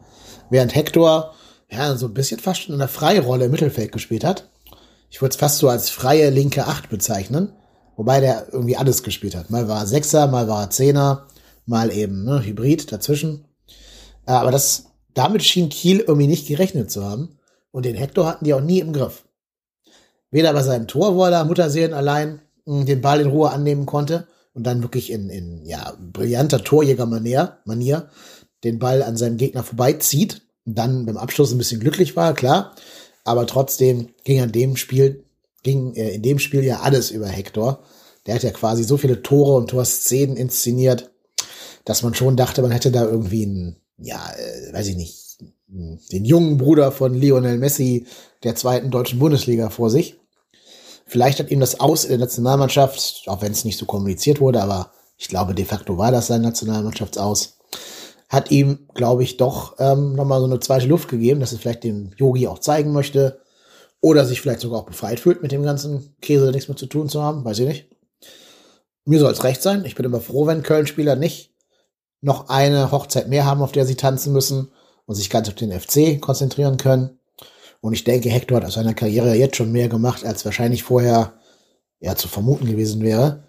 während 0.52 0.76
Hector 0.76 1.34
ja 1.72 1.96
so 1.96 2.06
ein 2.06 2.14
bisschen 2.14 2.40
fast 2.40 2.62
schon 2.62 2.74
in 2.74 2.80
der 2.80 2.88
Freirolle 2.88 3.46
im 3.46 3.52
Mittelfeld 3.52 3.92
gespielt 3.92 4.24
hat. 4.24 4.48
Ich 5.16 5.22
würde 5.22 5.32
es 5.32 5.40
fast 5.40 5.60
so 5.60 5.70
als 5.70 5.90
freie 5.90 6.30
linke 6.30 6.68
Acht 6.68 6.90
bezeichnen, 6.90 7.54
wobei 7.96 8.20
der 8.20 8.50
irgendwie 8.52 8.76
alles 8.76 9.02
gespielt 9.02 9.34
hat. 9.34 9.50
Mal 9.50 9.70
war 9.70 9.84
er 9.84 9.88
Sechser, 9.88 10.28
mal 10.28 10.50
war 10.50 10.64
er 10.64 10.70
Zehner, 10.72 11.28
mal 11.66 11.90
eben 11.90 12.26
ne, 12.26 12.44
Hybrid 12.44 12.92
dazwischen. 12.92 13.46
Aber 14.26 14.52
das 14.52 14.88
damit 15.14 15.42
schien 15.42 15.70
Kiel 15.70 16.02
irgendwie 16.02 16.28
nicht 16.28 16.50
gerechnet 16.50 16.92
zu 16.92 17.06
haben. 17.06 17.40
Und 17.72 17.86
den 17.86 17.96
Hector 17.96 18.28
hatten 18.28 18.44
die 18.44 18.54
auch 18.54 18.60
nie 18.60 18.82
im 18.82 18.92
Griff. 18.92 19.24
Weder 20.32 20.52
bei 20.52 20.64
seinem 20.64 20.90
Tor, 20.90 21.16
wo 21.16 21.24
er 21.24 21.32
da 21.32 21.46
Mutterseelen 21.46 21.94
allein 21.94 22.42
hm, 22.66 22.86
den 22.86 23.00
Ball 23.00 23.22
in 23.22 23.30
Ruhe 23.30 23.52
annehmen 23.52 23.86
konnte 23.86 24.28
und 24.54 24.68
dann 24.68 24.84
wirklich 24.84 25.10
in, 25.10 25.30
in 25.30 25.66
ja, 25.66 25.94
brillanter 25.98 26.62
Torjäger-Manier 26.62 27.60
Manier, 27.64 28.10
den 28.66 28.80
Ball 28.80 29.02
an 29.02 29.16
seinem 29.16 29.38
Gegner 29.38 29.64
vorbeizieht 29.64 30.42
und 30.66 30.78
dann 30.78 31.06
beim 31.06 31.16
Abschluss 31.16 31.54
ein 31.54 31.58
bisschen 31.58 31.80
glücklich 31.80 32.18
war, 32.18 32.34
klar. 32.34 32.76
Aber 33.26 33.46
trotzdem 33.46 34.14
ging 34.24 34.40
an 34.40 34.54
dem 34.54 34.78
Spiel, 34.78 35.26
ging 35.64 35.94
äh, 35.96 36.12
in 36.12 36.22
dem 36.22 36.40
Spiel 36.40 36.64
ja 36.64 36.80
alles 36.80 37.12
über 37.12 37.28
Hector. 37.28 37.84
Der 38.26 38.36
hat 38.36 38.44
ja 38.44 38.52
quasi 38.52 38.86
so 38.86 38.96
viele 38.96 39.22
Tore 39.22 39.58
und 39.58 39.70
Torszenen 39.70 40.38
inszeniert, 40.38 41.12
dass 41.84 42.02
man 42.02 42.14
schon 42.14 42.38
dachte, 42.38 42.62
man 42.62 42.72
hätte 42.72 42.92
da 42.92 43.04
irgendwie 43.04 43.44
einen 43.44 43.76
ja, 43.98 44.32
äh, 44.38 44.74
weiß 44.74 44.88
ich 44.88 44.96
nicht, 44.96 45.38
den 45.68 46.26
jungen 46.26 46.58
Bruder 46.58 46.92
von 46.92 47.14
Lionel 47.14 47.58
Messi 47.58 48.06
der 48.44 48.56
zweiten 48.56 48.92
deutschen 48.92 49.20
Bundesliga 49.20 49.70
vor 49.70 49.90
sich. 49.90 50.18
Vielleicht 51.06 51.40
hat 51.40 51.52
ihm 51.52 51.60
das 51.60 51.80
Aus 51.80 52.04
in 52.04 52.12
der 52.12 52.20
Nationalmannschaft, 52.20 53.24
auch 53.28 53.42
wenn 53.42 53.52
es 53.52 53.66
nicht 53.66 53.78
so 53.78 53.86
kommuniziert 53.86 54.40
wurde, 54.40 54.62
aber 54.62 54.92
ich 55.18 55.28
glaube, 55.28 55.54
de 55.54 55.66
facto 55.66 55.98
war 55.98 56.12
das 56.12 56.28
sein 56.28 56.42
Nationalmannschaftsaus, 56.42 57.55
hat 58.30 58.52
ihm, 58.52 58.88
glaube 58.94 59.24
ich, 59.24 59.38
doch 59.38 59.76
ähm, 59.80 60.14
nochmal 60.14 60.40
so 60.40 60.46
eine 60.46 60.60
zweite 60.60 60.88
Luft 60.88 61.08
gegeben, 61.08 61.40
dass 61.40 61.54
er 61.54 61.60
vielleicht 61.60 61.84
dem 61.84 62.12
Yogi 62.18 62.48
auch 62.48 62.60
zeigen 62.60 62.92
möchte 62.92 63.42
oder 64.02 64.26
sich 64.26 64.42
vielleicht 64.42 64.62
sogar 64.62 64.80
auch 64.80 64.86
befreit 64.86 65.20
fühlt, 65.20 65.42
mit 65.42 65.52
dem 65.52 65.64
ganzen 65.64 66.16
Käse 66.22 66.52
nichts 66.52 66.68
mehr 66.68 66.78
zu 66.78 66.88
tun 66.88 67.10
zu 67.10 67.22
haben, 67.22 67.46
weiß 67.46 67.60
ich 67.60 67.68
nicht. 67.68 67.90
Mir 69.06 69.20
soll 69.20 69.32
es 69.32 69.44
recht 69.44 69.62
sein. 69.62 69.86
Ich 69.86 69.96
bin 69.96 70.06
immer 70.06 70.22
froh, 70.22 70.48
wenn 70.48 70.64
Köln-Spieler 70.64 71.16
nicht 71.16 71.54
noch 72.22 72.50
eine 72.50 72.92
Hochzeit 72.92 73.30
mehr 73.30 73.46
haben, 73.46 73.62
auf 73.62 73.72
der 73.72 73.86
sie 73.86 73.96
tanzen 73.96 74.34
müssen 74.34 74.72
und 75.06 75.16
sich 75.16 75.30
ganz 75.30 75.48
auf 75.48 75.56
den 75.56 75.72
FC 75.72 76.20
konzentrieren 76.20 76.78
können. 76.78 77.20
Und 77.82 77.94
ich 77.94 78.04
denke, 78.04 78.30
Hector 78.30 78.58
hat 78.58 78.66
aus 78.66 78.74
seiner 78.74 78.96
Karriere 78.96 79.36
jetzt 79.36 79.58
schon 79.58 79.72
mehr 79.72 79.90
gemacht, 79.90 80.26
als 80.26 80.44
wahrscheinlich 80.44 80.82
vorher 80.82 81.34
ja 82.00 82.16
zu 82.16 82.28
vermuten 82.28 82.66
gewesen 82.66 83.04
wäre. 83.04 83.44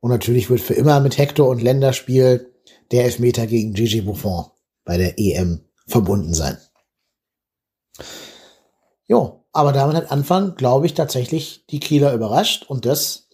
Und 0.00 0.10
natürlich 0.10 0.50
wird 0.50 0.60
für 0.60 0.74
immer 0.74 1.00
mit 1.00 1.16
Hector 1.16 1.48
und 1.48 1.62
Länderspiel 1.62 2.52
der 2.90 3.04
Elfmeter 3.04 3.46
gegen 3.46 3.74
Gigi 3.74 4.00
Buffon 4.00 4.46
bei 4.84 4.96
der 4.96 5.18
EM 5.18 5.60
verbunden 5.86 6.34
sein. 6.34 6.58
Jo, 9.06 9.44
aber 9.52 9.72
damit 9.72 9.96
hat 9.96 10.10
Anfang, 10.10 10.54
glaube 10.54 10.86
ich, 10.86 10.94
tatsächlich 10.94 11.64
die 11.70 11.80
Kieler 11.80 12.12
überrascht. 12.12 12.64
Und 12.68 12.86
das 12.86 13.28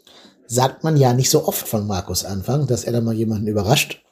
sagt 0.47 0.85
man 0.85 0.97
ja 0.97 1.13
nicht 1.13 1.31
so 1.31 1.47
oft 1.47 1.67
von 1.67 1.87
Markus 1.87 2.25
Anfang, 2.25 2.67
dass 2.67 2.85
er 2.85 2.93
da 2.93 3.01
mal 3.01 3.15
jemanden 3.15 3.49
überrascht. 3.49 4.03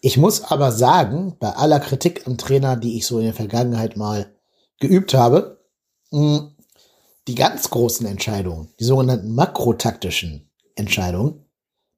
Ich 0.00 0.16
muss 0.16 0.42
aber 0.42 0.72
sagen, 0.72 1.36
bei 1.38 1.50
aller 1.50 1.80
Kritik 1.80 2.26
am 2.26 2.38
Trainer, 2.38 2.76
die 2.76 2.96
ich 2.96 3.06
so 3.06 3.18
in 3.18 3.24
der 3.24 3.34
Vergangenheit 3.34 3.96
mal 3.96 4.32
geübt 4.78 5.14
habe, 5.14 5.64
hm, 6.10 6.56
die 7.26 7.34
ganz 7.34 7.68
großen 7.70 8.06
Entscheidungen, 8.06 8.72
die 8.80 8.84
sogenannten 8.84 9.34
makrotaktischen 9.34 10.50
Entscheidungen, 10.76 11.44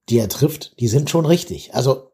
die 0.09 0.19
er 0.19 0.29
trifft, 0.29 0.79
die 0.81 0.89
sind 0.89 1.09
schon 1.09 1.27
richtig. 1.27 1.75
Also 1.75 2.10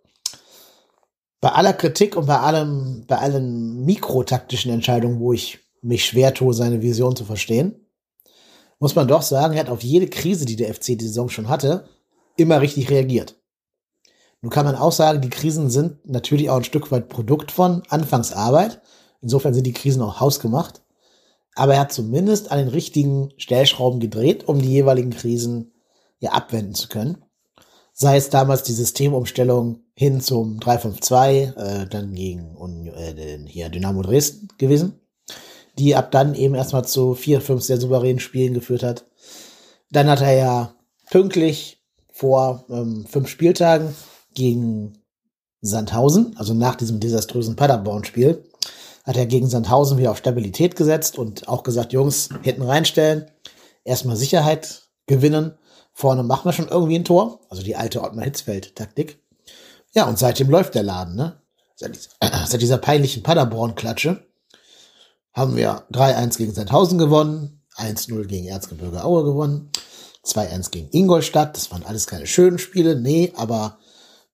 bei 1.40 1.50
aller 1.50 1.72
Kritik 1.72 2.16
und 2.16 2.26
bei 2.26 2.38
allem, 2.38 3.04
bei 3.06 3.18
allen 3.18 3.84
mikrotaktischen 3.84 4.70
Entscheidungen, 4.72 5.20
wo 5.20 5.32
ich 5.32 5.60
mich 5.82 6.04
schwer 6.04 6.34
tue, 6.34 6.54
seine 6.54 6.82
Vision 6.82 7.16
zu 7.16 7.24
verstehen, 7.24 7.86
muss 8.78 8.94
man 8.94 9.08
doch 9.08 9.22
sagen, 9.22 9.54
er 9.54 9.60
hat 9.60 9.70
auf 9.70 9.82
jede 9.82 10.08
Krise, 10.08 10.44
die 10.44 10.56
der 10.56 10.72
FC 10.72 10.98
die 10.98 11.06
Saison 11.06 11.28
schon 11.28 11.48
hatte, 11.48 11.88
immer 12.36 12.60
richtig 12.60 12.90
reagiert. 12.90 13.36
Nun 14.42 14.50
kann 14.50 14.66
man 14.66 14.76
auch 14.76 14.92
sagen, 14.92 15.22
die 15.22 15.30
Krisen 15.30 15.70
sind 15.70 16.06
natürlich 16.08 16.50
auch 16.50 16.56
ein 16.56 16.64
Stück 16.64 16.90
weit 16.92 17.08
Produkt 17.08 17.50
von 17.50 17.82
Anfangsarbeit. 17.88 18.82
Insofern 19.22 19.54
sind 19.54 19.66
die 19.66 19.72
Krisen 19.72 20.02
auch 20.02 20.20
hausgemacht. 20.20 20.82
Aber 21.54 21.74
er 21.74 21.80
hat 21.80 21.92
zumindest 21.92 22.52
an 22.52 22.58
den 22.58 22.68
richtigen 22.68 23.30
Stellschrauben 23.38 23.98
gedreht, 23.98 24.46
um 24.46 24.60
die 24.60 24.68
jeweiligen 24.68 25.10
Krisen 25.10 25.72
ja 26.18 26.32
abwenden 26.32 26.74
zu 26.74 26.88
können. 26.88 27.24
Sei 27.98 28.18
es 28.18 28.28
damals 28.28 28.62
die 28.62 28.74
Systemumstellung 28.74 29.80
hin 29.94 30.20
zum 30.20 30.60
352, 30.60 31.56
äh, 31.56 31.86
dann 31.88 32.14
gegen 32.14 32.54
äh, 32.94 33.38
hier 33.46 33.70
Dynamo 33.70 34.02
Dresden 34.02 34.48
gewesen, 34.58 35.00
die 35.78 35.96
ab 35.96 36.10
dann 36.10 36.34
eben 36.34 36.54
erstmal 36.54 36.84
zu 36.84 37.14
vier, 37.14 37.40
fünf 37.40 37.62
sehr 37.62 37.80
souveränen 37.80 38.20
Spielen 38.20 38.52
geführt 38.52 38.82
hat. 38.82 39.06
Dann 39.90 40.10
hat 40.10 40.20
er 40.20 40.34
ja 40.34 40.74
pünktlich 41.10 41.82
vor 42.12 42.66
ähm, 42.68 43.06
fünf 43.08 43.28
Spieltagen 43.28 43.96
gegen 44.34 44.98
Sandhausen, 45.62 46.36
also 46.36 46.52
nach 46.52 46.74
diesem 46.74 47.00
desaströsen 47.00 47.56
Paderborn-Spiel, 47.56 48.44
hat 49.04 49.16
er 49.16 49.24
gegen 49.24 49.48
Sandhausen 49.48 49.96
wieder 49.96 50.10
auf 50.10 50.18
Stabilität 50.18 50.76
gesetzt 50.76 51.18
und 51.18 51.48
auch 51.48 51.62
gesagt, 51.62 51.94
Jungs, 51.94 52.28
hinten 52.42 52.60
reinstellen, 52.60 53.30
erstmal 53.84 54.16
Sicherheit 54.16 54.82
gewinnen, 55.06 55.54
vorne 55.96 56.22
machen 56.22 56.44
wir 56.44 56.52
schon 56.52 56.68
irgendwie 56.68 56.98
ein 56.98 57.06
Tor, 57.06 57.40
also 57.48 57.62
die 57.62 57.74
alte 57.74 58.02
Ottmar 58.02 58.26
Hitzfeld-Taktik. 58.26 59.18
Ja, 59.94 60.06
und 60.06 60.18
seitdem 60.18 60.50
läuft 60.50 60.74
der 60.74 60.82
Laden, 60.82 61.16
ne? 61.16 61.40
Seit, 61.74 61.94
dieser, 61.96 62.10
seit 62.46 62.60
dieser 62.60 62.76
peinlichen 62.76 63.22
Paderborn-Klatsche 63.22 64.26
haben 65.32 65.56
wir 65.56 65.86
3-1 65.92 66.36
gegen 66.36 66.52
Sandhausen 66.52 66.98
gewonnen, 66.98 67.62
1-0 67.76 68.26
gegen 68.26 68.46
Erzgebirge 68.46 69.02
Aue 69.04 69.24
gewonnen, 69.24 69.70
2-1 70.22 70.70
gegen 70.70 70.90
Ingolstadt. 70.92 71.56
Das 71.56 71.70
waren 71.72 71.84
alles 71.84 72.06
keine 72.06 72.26
schönen 72.26 72.58
Spiele, 72.58 73.00
nee, 73.00 73.32
aber 73.34 73.78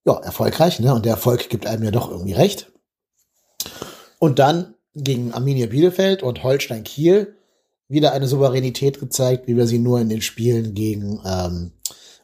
ja, 0.03 0.17
erfolgreich, 0.17 0.81
ne? 0.81 0.93
Und 0.93 1.05
der 1.05 1.13
Erfolg 1.13 1.49
gibt 1.49 1.65
einem 1.65 1.83
ja 1.83 1.91
doch 1.91 2.11
irgendwie 2.11 2.33
recht. 2.33 2.73
Und 4.19 4.37
dann 4.37 4.75
gegen 4.95 5.33
Arminia 5.33 5.67
Bielefeld 5.67 6.23
und 6.23 6.43
Holstein 6.43 6.83
Kiel 6.83 7.37
wieder 7.87 8.13
eine 8.13 8.27
Souveränität 8.27 8.99
gezeigt, 8.99 9.47
wie 9.47 9.57
wir 9.57 9.67
sie 9.67 9.79
nur 9.79 9.99
in 9.99 10.09
den 10.09 10.21
Spielen 10.21 10.73
gegen 10.73 11.21
ähm, 11.25 11.73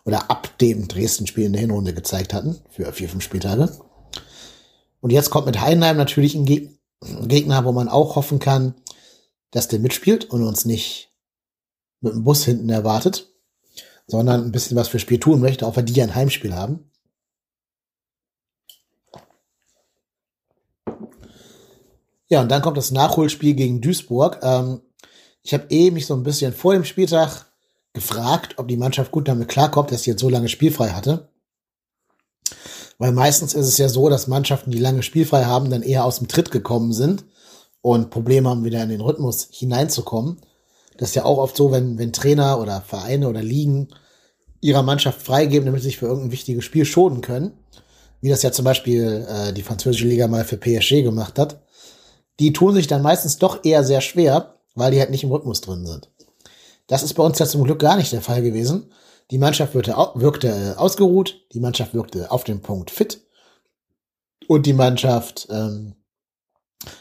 oder 0.06 0.32
ab 0.32 0.58
dem 0.60 0.88
Dresden-Spiel 0.88 1.46
in 1.46 1.54
der 1.54 1.62
Hinrunde 1.62 1.94
gezeigt 1.94 2.34
hatten, 2.34 2.60
für 2.70 2.92
vier, 2.94 3.10
fünf 3.10 3.24
Spieltage. 3.24 3.70
Und 5.02 5.12
jetzt 5.12 5.30
kommt 5.30 5.46
mit 5.46 5.62
Heidenheim 5.62 5.98
natürlich 5.98 6.36
ein, 6.36 6.46
Geg 6.46 6.80
ein 7.02 7.28
Gegner, 7.28 7.64
wo 7.64 7.72
man 7.72 7.88
auch 7.88 8.16
hoffen 8.16 8.40
kann, 8.40 8.76
dass 9.52 9.68
der 9.68 9.80
mitspielt 9.80 10.26
und 10.26 10.44
uns 10.44 10.66
nicht 10.66 11.14
mit 12.02 12.14
dem 12.14 12.24
Bus 12.24 12.44
hinten 12.44 12.70
erwartet, 12.70 13.30
sondern 14.08 14.44
ein 14.44 14.52
bisschen 14.52 14.76
was 14.76 14.88
für 14.88 15.00
Spiel 15.00 15.20
tun 15.20 15.40
möchte, 15.40 15.66
auch 15.66 15.76
wenn 15.76 15.86
die 15.86 15.94
ja 15.94 16.04
ein 16.04 16.16
Heimspiel 16.16 16.56
haben. 16.56 16.90
Ja, 22.28 22.42
und 22.42 22.50
dann 22.50 22.62
kommt 22.62 22.78
das 22.78 22.92
Nachholspiel 22.92 23.56
gegen 23.56 23.82
Duisburg. 23.82 24.40
Ähm, 24.44 24.82
ich 25.44 25.54
habe 25.54 25.66
eh 25.70 25.92
mich 25.92 26.06
so 26.06 26.14
ein 26.16 26.24
bisschen 26.24 26.54
vor 26.54 26.74
dem 26.74 26.86
Spieltag 26.86 27.46
gefragt, 27.94 28.56
ob 28.58 28.68
die 28.68 28.78
Mannschaft 28.78 29.12
gut 29.12 29.28
damit 29.28 29.48
klarkommt, 29.48 29.92
dass 29.92 30.04
sie 30.04 30.12
jetzt 30.12 30.22
so 30.22 30.30
lange 30.30 30.50
spielfrei 30.50 30.90
hatte. 30.90 31.30
Weil 32.98 33.14
meistens 33.14 33.54
ist 33.54 33.68
es 33.68 33.78
ja 33.78 33.90
so, 33.90 34.10
dass 34.10 34.28
Mannschaften, 34.28 34.72
die 34.72 34.80
lange 34.80 35.04
spielfrei 35.04 35.46
haben, 35.46 35.70
dann 35.70 35.84
eher 35.84 36.06
aus 36.06 36.18
dem 36.18 36.28
Tritt 36.28 36.52
gekommen 36.52 36.94
sind 36.94 37.26
und 37.82 38.10
Probleme 38.10 38.50
haben, 38.50 38.66
wieder 38.66 38.84
in 38.84 38.90
den 38.90 39.02
Rhythmus 39.02 39.48
hineinzukommen. 39.52 40.42
Das 40.98 41.10
ist 41.10 41.16
ja 41.16 41.24
auch 41.24 41.38
oft 41.38 41.56
so, 41.56 41.72
wenn, 41.72 41.98
wenn 41.98 42.12
Trainer 42.12 42.60
oder 42.60 42.82
Vereine 42.82 43.30
oder 43.30 43.42
Ligen 43.42 43.88
ihrer 44.60 44.84
Mannschaft 44.84 45.22
freigeben, 45.22 45.66
damit 45.66 45.82
sie 45.82 45.88
sich 45.88 45.98
für 45.98 46.08
irgendein 46.08 46.32
wichtiges 46.32 46.66
Spiel 46.66 46.84
schonen 46.84 47.22
können. 47.22 47.54
Wie 48.20 48.30
das 48.30 48.44
ja 48.44 48.52
zum 48.52 48.66
Beispiel 48.66 49.26
äh, 49.30 49.54
die 49.54 49.64
französische 49.64 50.08
Liga 50.08 50.28
mal 50.28 50.44
für 50.44 50.58
PSG 50.58 51.04
gemacht 51.04 51.40
hat 51.40 51.62
die 52.40 52.54
tun 52.54 52.74
sich 52.74 52.88
dann 52.88 53.02
meistens 53.02 53.38
doch 53.38 53.64
eher 53.64 53.84
sehr 53.84 54.02
schwer, 54.02 54.59
weil 54.76 54.92
die 54.92 55.00
halt 55.00 55.12
nicht 55.12 55.24
im 55.24 55.32
Rhythmus 55.32 55.62
drin 55.62 55.86
sind. 55.86 56.10
Das 56.88 57.04
ist 57.04 57.14
bei 57.14 57.24
uns 57.24 57.40
ja 57.40 57.46
zum 57.46 57.64
Glück 57.64 57.80
gar 57.80 57.98
nicht 57.98 58.12
der 58.12 58.22
Fall 58.22 58.42
gewesen. 58.42 58.92
Die 59.32 59.38
Mannschaft 59.38 59.76
wirkte, 59.76 59.96
wirkte 60.16 60.48
äh, 60.48 60.76
ausgeruht, 60.78 61.46
die 61.54 61.60
Mannschaft 61.60 61.94
wirkte 61.94 62.32
auf 62.32 62.44
den 62.44 62.62
Punkt 62.62 62.90
fit 62.90 63.22
und 64.48 64.66
die 64.66 64.74
Mannschaft 64.74 65.48
ähm, 65.52 65.94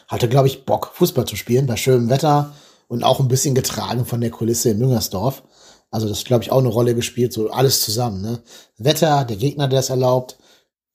hatte, 0.07 0.29
glaube 0.29 0.47
ich, 0.47 0.65
Bock, 0.65 0.91
Fußball 0.93 1.25
zu 1.25 1.35
spielen 1.35 1.65
bei 1.65 1.75
schönem 1.75 2.09
Wetter 2.09 2.53
und 2.87 3.03
auch 3.03 3.19
ein 3.19 3.27
bisschen 3.27 3.55
getragen 3.55 4.05
von 4.05 4.21
der 4.21 4.29
Kulisse 4.29 4.69
in 4.69 4.77
Müngersdorf. 4.77 5.43
Also 5.89 6.07
das, 6.07 6.23
glaube 6.23 6.43
ich, 6.43 6.51
auch 6.51 6.59
eine 6.59 6.67
Rolle 6.67 6.93
gespielt, 6.93 7.33
so 7.33 7.49
alles 7.49 7.81
zusammen. 7.81 8.21
Ne? 8.21 8.43
Wetter, 8.77 9.25
der 9.25 9.37
Gegner, 9.37 9.67
der 9.67 9.79
es 9.79 9.89
erlaubt, 9.89 10.37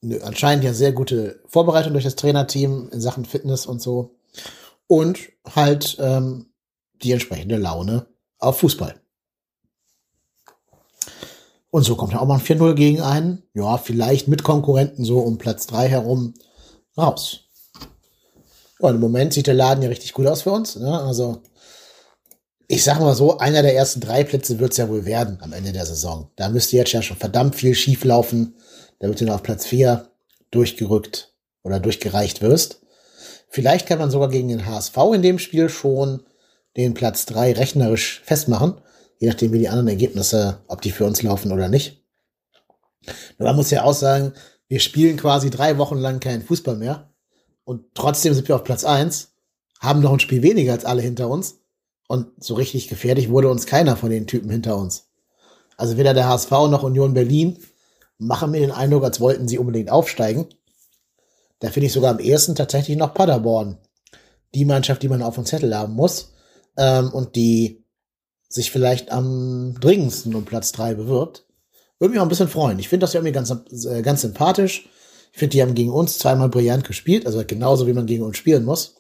ne, 0.02 0.20
anscheinend 0.22 0.64
ja 0.64 0.72
sehr 0.72 0.92
gute 0.92 1.40
Vorbereitung 1.48 1.92
durch 1.92 2.04
das 2.04 2.14
Trainerteam 2.14 2.90
in 2.92 3.00
Sachen 3.00 3.24
Fitness 3.24 3.66
und 3.66 3.82
so 3.82 4.14
und 4.86 5.18
halt 5.54 5.96
ähm, 5.98 6.46
die 7.04 7.12
entsprechende 7.12 7.56
Laune 7.56 8.06
auf 8.38 8.58
Fußball. 8.58 9.00
Und 11.70 11.82
so 11.82 11.96
kommt 11.96 12.12
ja 12.12 12.20
auch 12.20 12.26
mal 12.26 12.37
ein 12.37 12.40
4-0 12.40 12.75
gegen 12.75 13.00
einen, 13.00 13.42
ja, 13.52 13.78
vielleicht 13.78 14.28
mit 14.28 14.44
Konkurrenten 14.44 15.04
so 15.04 15.18
um 15.18 15.38
Platz 15.38 15.66
3 15.66 15.88
herum 15.88 16.34
raus. 16.96 17.40
Und 18.78 18.94
im 18.94 19.00
Moment 19.00 19.32
sieht 19.32 19.46
der 19.46 19.54
Laden 19.54 19.82
ja 19.82 19.88
richtig 19.88 20.12
gut 20.12 20.26
aus 20.26 20.42
für 20.42 20.52
uns. 20.52 20.76
Ne? 20.76 21.00
Also, 21.00 21.42
ich 22.68 22.84
sag 22.84 23.00
mal 23.00 23.14
so, 23.14 23.38
einer 23.38 23.62
der 23.62 23.75
ersten 23.75 24.00
drei 24.00 24.25
Plätze 24.25 24.58
wird's 24.58 24.76
ja 24.76 24.88
wohl 24.88 25.04
werden 25.04 25.38
am 25.40 25.52
Ende 25.52 25.73
der 25.73 25.87
Saison. 25.87 26.30
Da 26.37 26.49
müsste 26.49 26.76
jetzt 26.76 26.92
ja 26.92 27.02
schon 27.02 27.16
verdammt 27.16 27.56
viel 27.56 27.75
schief 27.75 28.04
laufen, 28.04 28.54
damit 29.00 29.20
du 29.20 29.32
auf 29.32 29.42
Platz 29.42 29.66
4 29.66 30.08
durchgerückt 30.50 31.34
oder 31.62 31.80
durchgereicht 31.80 32.40
wirst. 32.40 32.80
Vielleicht 33.49 33.87
kann 33.87 33.99
man 33.99 34.11
sogar 34.11 34.28
gegen 34.28 34.49
den 34.49 34.66
HSV 34.66 34.96
in 35.14 35.23
dem 35.23 35.38
Spiel 35.38 35.68
schon 35.68 36.23
den 36.76 36.94
Platz 36.94 37.26
drei 37.26 37.52
rechnerisch 37.52 38.22
festmachen, 38.24 38.80
je 39.18 39.28
nachdem 39.28 39.52
wie 39.52 39.58
die 39.58 39.68
anderen 39.68 39.88
Ergebnisse, 39.88 40.58
ob 40.66 40.82
die 40.82 40.90
für 40.90 41.04
uns 41.04 41.22
laufen 41.22 41.52
oder 41.52 41.68
nicht. 41.68 42.04
Nur 43.38 43.48
man 43.48 43.56
muss 43.56 43.70
ja 43.70 43.84
auch 43.84 43.94
sagen, 43.94 44.32
wir 44.68 44.80
spielen 44.80 45.16
quasi 45.16 45.50
drei 45.50 45.78
Wochen 45.78 45.98
lang 45.98 46.20
keinen 46.20 46.42
Fußball 46.42 46.76
mehr 46.76 47.12
und 47.64 47.84
trotzdem 47.94 48.34
sind 48.34 48.48
wir 48.48 48.56
auf 48.56 48.64
Platz 48.64 48.84
eins, 48.84 49.34
haben 49.78 50.00
noch 50.00 50.12
ein 50.12 50.20
Spiel 50.20 50.42
weniger 50.42 50.72
als 50.72 50.84
alle 50.84 51.02
hinter 51.02 51.28
uns 51.28 51.60
und 52.08 52.28
so 52.42 52.54
richtig 52.54 52.88
gefährlich 52.88 53.30
wurde 53.30 53.50
uns 53.50 53.66
keiner 53.66 53.96
von 53.96 54.10
den 54.10 54.26
Typen 54.26 54.50
hinter 54.50 54.76
uns. 54.76 55.10
Also 55.76 55.96
weder 55.96 56.14
der 56.14 56.28
HSV 56.28 56.50
noch 56.50 56.82
Union 56.82 57.14
Berlin 57.14 57.58
machen 58.18 58.50
mir 58.50 58.60
den 58.60 58.70
Eindruck, 58.70 59.04
als 59.04 59.20
wollten 59.20 59.48
sie 59.48 59.58
unbedingt 59.58 59.90
aufsteigen. 59.90 60.46
Da 61.58 61.70
finde 61.70 61.86
ich 61.86 61.92
sogar 61.92 62.12
am 62.12 62.20
ehesten 62.20 62.54
tatsächlich 62.54 62.96
noch 62.96 63.14
Paderborn. 63.14 63.78
Die 64.54 64.64
Mannschaft, 64.64 65.02
die 65.02 65.08
man 65.08 65.22
auf 65.22 65.34
dem 65.34 65.44
Zettel 65.44 65.76
haben 65.76 65.94
muss 65.94 66.33
ähm, 66.76 67.10
und 67.10 67.36
die 67.36 67.84
sich 68.48 68.70
vielleicht 68.70 69.10
am 69.10 69.74
dringendsten 69.80 70.34
um 70.34 70.44
Platz 70.44 70.72
drei 70.72 70.94
bewirbt. 70.94 71.46
Würde 71.98 72.12
mich 72.12 72.20
auch 72.20 72.24
ein 72.24 72.28
bisschen 72.28 72.48
freuen. 72.48 72.78
Ich 72.78 72.88
finde 72.88 73.04
das 73.04 73.12
ja 73.12 73.20
irgendwie 73.20 73.32
ganz, 73.32 73.50
äh, 73.86 74.02
ganz 74.02 74.22
sympathisch. 74.22 74.88
Ich 75.32 75.38
finde, 75.38 75.52
die 75.52 75.62
haben 75.62 75.74
gegen 75.74 75.90
uns 75.90 76.18
zweimal 76.18 76.48
brillant 76.48 76.86
gespielt, 76.86 77.26
also 77.26 77.42
genauso 77.44 77.86
wie 77.86 77.92
man 77.92 78.06
gegen 78.06 78.22
uns 78.22 78.36
spielen 78.36 78.64
muss. 78.64 78.96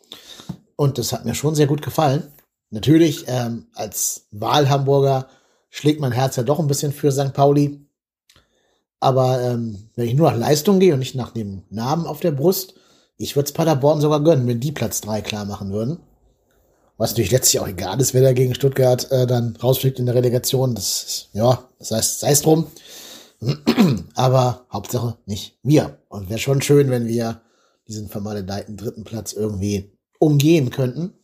Und 0.76 0.98
das 0.98 1.12
hat 1.12 1.24
mir 1.24 1.34
schon 1.34 1.54
sehr 1.54 1.68
gut 1.68 1.82
gefallen. 1.82 2.32
Natürlich, 2.70 3.26
ähm, 3.28 3.68
als 3.74 4.26
Wahlhamburger 4.32 5.28
schlägt 5.70 6.00
mein 6.00 6.12
Herz 6.12 6.36
ja 6.36 6.42
doch 6.42 6.58
ein 6.58 6.66
bisschen 6.66 6.92
für 6.92 7.12
St. 7.12 7.32
Pauli. 7.32 7.86
Aber 8.98 9.40
ähm, 9.42 9.90
wenn 9.94 10.08
ich 10.08 10.14
nur 10.14 10.30
nach 10.30 10.38
Leistung 10.38 10.80
gehe 10.80 10.94
und 10.94 10.98
nicht 10.98 11.14
nach 11.14 11.30
dem 11.30 11.62
Namen 11.70 12.06
auf 12.06 12.20
der 12.20 12.32
Brust, 12.32 12.74
ich 13.16 13.36
würde 13.36 13.46
es 13.46 13.52
Paderborn 13.52 14.00
sogar 14.00 14.24
gönnen, 14.24 14.46
wenn 14.48 14.60
die 14.60 14.72
Platz 14.72 15.00
drei 15.00 15.20
klar 15.20 15.44
machen 15.44 15.72
würden. 15.72 15.98
Was 16.96 17.10
natürlich 17.10 17.32
letztlich 17.32 17.60
auch 17.60 17.66
egal 17.66 18.00
ist, 18.00 18.14
wer 18.14 18.22
da 18.22 18.32
gegen 18.32 18.54
Stuttgart 18.54 19.10
äh, 19.10 19.26
dann 19.26 19.56
rausfliegt 19.56 19.98
in 19.98 20.06
der 20.06 20.14
Relegation. 20.14 20.74
Das 20.74 21.02
ist, 21.02 21.28
ja, 21.32 21.68
das 21.78 21.90
heißt, 21.90 22.20
sei 22.20 22.30
es 22.30 22.42
drum. 22.42 22.68
Aber 24.14 24.66
Hauptsache 24.72 25.18
nicht 25.26 25.58
wir. 25.62 25.98
Und 26.08 26.30
wäre 26.30 26.38
schon 26.38 26.62
schön, 26.62 26.90
wenn 26.90 27.06
wir 27.06 27.42
diesen 27.88 28.08
vermaledeiten 28.08 28.76
dritten 28.76 29.04
Platz 29.04 29.32
irgendwie 29.32 29.92
umgehen 30.20 30.70
könnten. 30.70 31.14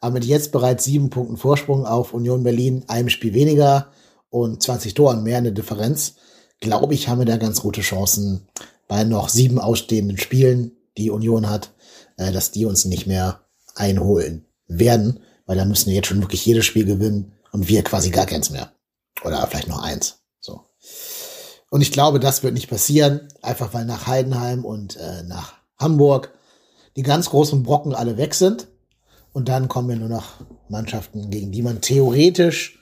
Aber 0.00 0.14
mit 0.14 0.24
jetzt 0.24 0.52
bereits 0.52 0.84
sieben 0.84 1.08
Punkten 1.08 1.38
Vorsprung 1.38 1.86
auf 1.86 2.12
Union 2.12 2.42
Berlin, 2.42 2.84
einem 2.86 3.08
Spiel 3.08 3.32
weniger 3.32 3.90
und 4.28 4.62
20 4.62 4.92
Toren 4.92 5.22
mehr 5.22 5.38
eine 5.38 5.52
Differenz, 5.52 6.16
glaube 6.60 6.94
ich, 6.94 7.08
haben 7.08 7.18
wir 7.18 7.26
da 7.26 7.38
ganz 7.38 7.62
gute 7.62 7.80
Chancen 7.80 8.46
bei 8.86 9.04
noch 9.04 9.30
sieben 9.30 9.58
ausstehenden 9.58 10.18
Spielen, 10.18 10.72
die 10.98 11.10
Union 11.10 11.48
hat, 11.48 11.72
äh, 12.18 12.32
dass 12.32 12.50
die 12.50 12.66
uns 12.66 12.84
nicht 12.84 13.06
mehr 13.06 13.40
einholen 13.74 14.46
werden, 14.68 15.20
weil 15.46 15.56
da 15.56 15.64
müssen 15.64 15.88
wir 15.88 15.96
jetzt 15.96 16.08
schon 16.08 16.20
wirklich 16.20 16.44
jedes 16.44 16.64
Spiel 16.64 16.84
gewinnen. 16.84 17.32
und 17.52 17.68
wir 17.68 17.82
quasi 17.82 18.10
gar 18.10 18.26
keins 18.26 18.50
mehr. 18.50 18.72
Oder 19.24 19.46
vielleicht 19.46 19.68
noch 19.68 19.82
eins. 19.82 20.18
So. 20.40 20.66
Und 21.70 21.80
ich 21.80 21.90
glaube, 21.90 22.20
das 22.20 22.42
wird 22.42 22.54
nicht 22.54 22.68
passieren, 22.68 23.28
einfach 23.42 23.72
weil 23.72 23.86
nach 23.86 24.06
Heidenheim 24.06 24.64
und 24.64 24.96
äh, 24.96 25.22
nach 25.22 25.54
Hamburg 25.78 26.32
die 26.96 27.02
ganz 27.02 27.30
großen 27.30 27.62
Brocken 27.62 27.94
alle 27.94 28.16
weg 28.16 28.34
sind. 28.34 28.68
Und 29.32 29.48
dann 29.48 29.68
kommen 29.68 29.88
wir 29.88 29.96
nur 29.96 30.08
noch 30.08 30.40
Mannschaften, 30.68 31.30
gegen 31.30 31.52
die 31.52 31.62
man 31.62 31.80
theoretisch 31.80 32.78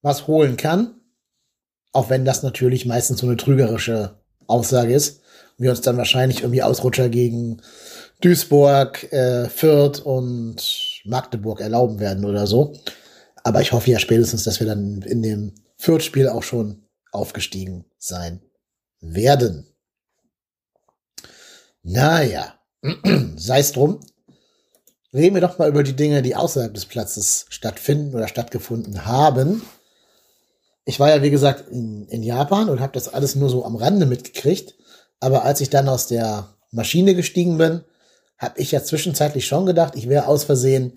was 0.00 0.26
holen 0.26 0.56
kann. 0.56 1.00
Auch 1.92 2.10
wenn 2.10 2.24
das 2.24 2.42
natürlich 2.42 2.86
meistens 2.86 3.20
so 3.20 3.26
eine 3.26 3.36
trügerische 3.36 4.20
Aussage 4.46 4.92
ist. 4.92 5.20
Wir 5.58 5.70
uns 5.70 5.80
dann 5.82 5.96
wahrscheinlich 5.96 6.40
irgendwie 6.40 6.62
Ausrutscher 6.62 7.08
gegen 7.08 7.62
Duisburg, 8.22 9.12
äh, 9.12 9.48
Fürth 9.48 10.00
und 10.00 10.56
Magdeburg 11.04 11.60
erlauben 11.60 11.98
werden 11.98 12.24
oder 12.24 12.46
so. 12.46 12.72
Aber 13.44 13.60
ich 13.60 13.72
hoffe 13.72 13.90
ja 13.90 13.98
spätestens, 13.98 14.44
dass 14.44 14.60
wir 14.60 14.66
dann 14.66 15.02
in 15.02 15.22
dem 15.22 15.54
Fürth-Spiel 15.76 16.28
auch 16.28 16.44
schon 16.44 16.86
aufgestiegen 17.10 17.84
sein 17.98 18.40
werden. 19.00 19.66
Naja, 21.82 22.54
sei 23.36 23.58
es 23.58 23.72
drum. 23.72 24.00
Reden 25.12 25.34
wir 25.34 25.42
doch 25.42 25.58
mal 25.58 25.68
über 25.68 25.82
die 25.82 25.96
Dinge, 25.96 26.22
die 26.22 26.36
außerhalb 26.36 26.72
des 26.72 26.86
Platzes 26.86 27.46
stattfinden 27.50 28.14
oder 28.14 28.28
stattgefunden 28.28 29.04
haben. 29.04 29.62
Ich 30.84 31.00
war 31.00 31.10
ja, 31.10 31.22
wie 31.22 31.30
gesagt, 31.30 31.68
in, 31.68 32.06
in 32.08 32.22
Japan 32.22 32.70
und 32.70 32.80
habe 32.80 32.92
das 32.92 33.12
alles 33.12 33.34
nur 33.34 33.50
so 33.50 33.64
am 33.64 33.76
Rande 33.76 34.06
mitgekriegt. 34.06 34.74
Aber 35.20 35.44
als 35.44 35.60
ich 35.60 35.70
dann 35.70 35.88
aus 35.88 36.06
der 36.06 36.54
Maschine 36.70 37.14
gestiegen 37.14 37.58
bin, 37.58 37.84
habe 38.42 38.60
ich 38.60 38.72
ja 38.72 38.82
zwischenzeitlich 38.82 39.46
schon 39.46 39.64
gedacht, 39.64 39.94
ich 39.94 40.08
wäre 40.08 40.26
aus 40.26 40.44
Versehen 40.44 40.92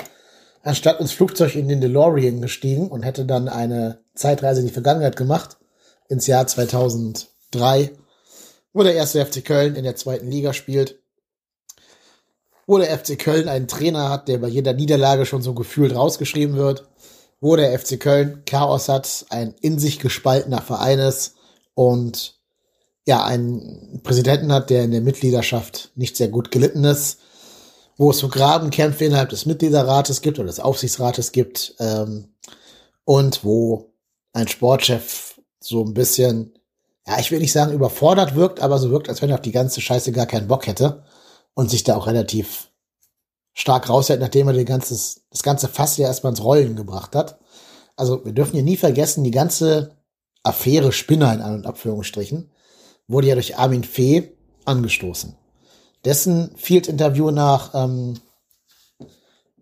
anstatt 0.64 1.00
ins 1.00 1.12
Flugzeug 1.12 1.56
in 1.56 1.70
den 1.70 1.80
DeLorean 1.80 2.42
gestiegen 2.42 2.90
und 2.90 3.04
hätte 3.04 3.24
dann 3.25 3.48
eine 3.48 4.00
Zeitreise 4.16 4.62
in 4.62 4.68
die 4.68 4.74
Vergangenheit 4.74 5.16
gemacht, 5.16 5.58
ins 6.10 6.25
Jahr 6.25 6.48
2003, 6.48 7.92
wo 8.74 8.84
der 8.84 8.96
erste 8.96 9.24
FC 9.24 9.46
Köln 9.46 9.75
in 9.75 9.84
der 9.84 9.96
zweiten 9.96 10.30
Liga 10.30 10.54
spielt, 10.54 11.00
wo 12.66 12.80
der 12.80 12.98
FC 12.98 13.18
Köln 13.20 13.48
einen 13.48 13.68
Trainer 13.68 14.10
hat, 14.10 14.28
der 14.28 14.40
bei 14.40 14.48
jeder 14.48 14.74
Niederlage 14.74 15.28
schon 15.28 15.44
so 15.44 15.54
gefühlt 15.54 15.96
rausgeschrieben 15.96 16.56
wird, 16.56 16.88
wo 17.40 17.56
der 17.56 17.78
FC 17.78 18.00
Köln 18.00 18.42
Chaos 18.46 18.90
hat, 18.90 19.28
ein 19.30 19.54
in 19.62 19.78
sich 19.78 20.00
gespaltener 20.00 20.64
Verein 20.64 20.98
ist 20.98 21.36
und 21.75 22.40
ja, 23.06 23.24
einen 23.24 24.02
Präsidenten 24.04 24.52
hat, 24.52 24.72
der 24.72 24.84
in 24.84 24.92
der 24.92 25.02
Mitgliedschaft 25.02 25.92
nicht 25.94 26.18
sehr 26.18 26.30
gut 26.30 26.50
gelitten 26.50 26.84
ist, 26.86 27.20
wo 27.98 28.12
es 28.12 28.18
so 28.20 28.28
Grabenkämpfe 28.28 29.06
innerhalb 29.06 29.30
des 29.30 29.46
Mitgliederrates 29.46 30.22
gibt 30.22 30.40
oder 30.40 30.48
des 30.48 30.60
Aufsichtsrates 30.60 31.32
gibt 31.32 31.75
ähm, 31.80 32.34
und 33.06 33.44
wo 33.44 33.94
ein 34.34 34.48
Sportchef 34.48 35.40
so 35.60 35.84
ein 35.84 35.94
bisschen, 35.94 36.58
ja, 37.08 37.20
ich 37.20 37.32
will 37.32 37.40
nicht 37.40 37.54
sagen 37.54 37.74
überfordert 37.74 38.36
wirkt, 38.36 38.60
aber 38.60 38.78
so 38.80 38.92
wirkt, 38.92 39.10
als 39.10 39.22
wenn 39.22 39.30
er 39.30 39.36
auf 39.36 39.42
die 39.42 39.52
ganze 39.52 39.82
Scheiße 39.82 40.12
gar 40.12 40.25
keinen 40.25 40.48
Bock 40.48 40.68
hätte 40.68 41.04
und 41.54 41.70
sich 41.70 41.84
da 41.84 41.96
auch 41.96 42.08
relativ 42.08 42.70
stark 43.54 43.90
raushält, 43.90 44.20
nachdem 44.20 44.48
er 44.48 44.54
die 44.54 44.66
ganzes, 44.66 45.22
das 45.30 45.42
ganze 45.42 45.70
Fass 45.70 45.98
ja 45.98 46.08
erstmal 46.08 46.32
ins 46.32 46.44
Rollen 46.44 46.75
gebracht 46.75 47.16
hat. 47.16 47.40
Also 47.96 48.25
wir 48.25 48.34
dürfen 48.34 48.54
hier 48.54 48.64
nie 48.64 48.75
vergessen, 48.75 49.24
die 49.24 49.32
ganze 49.32 49.96
Affäre 50.44 50.92
Spinner 50.92 51.34
in 51.34 51.42
An- 51.42 51.56
und 51.56 51.66
Abführungsstrichen 51.66 52.52
wurde 53.08 53.28
ja 53.28 53.36
durch 53.36 53.58
Armin 53.58 53.84
Fee 53.84 54.34
angestoßen. 54.66 55.38
Dessen 56.06 56.56
Field-Interview 56.56 57.32
nach, 57.32 57.74
ähm, 57.74 58.20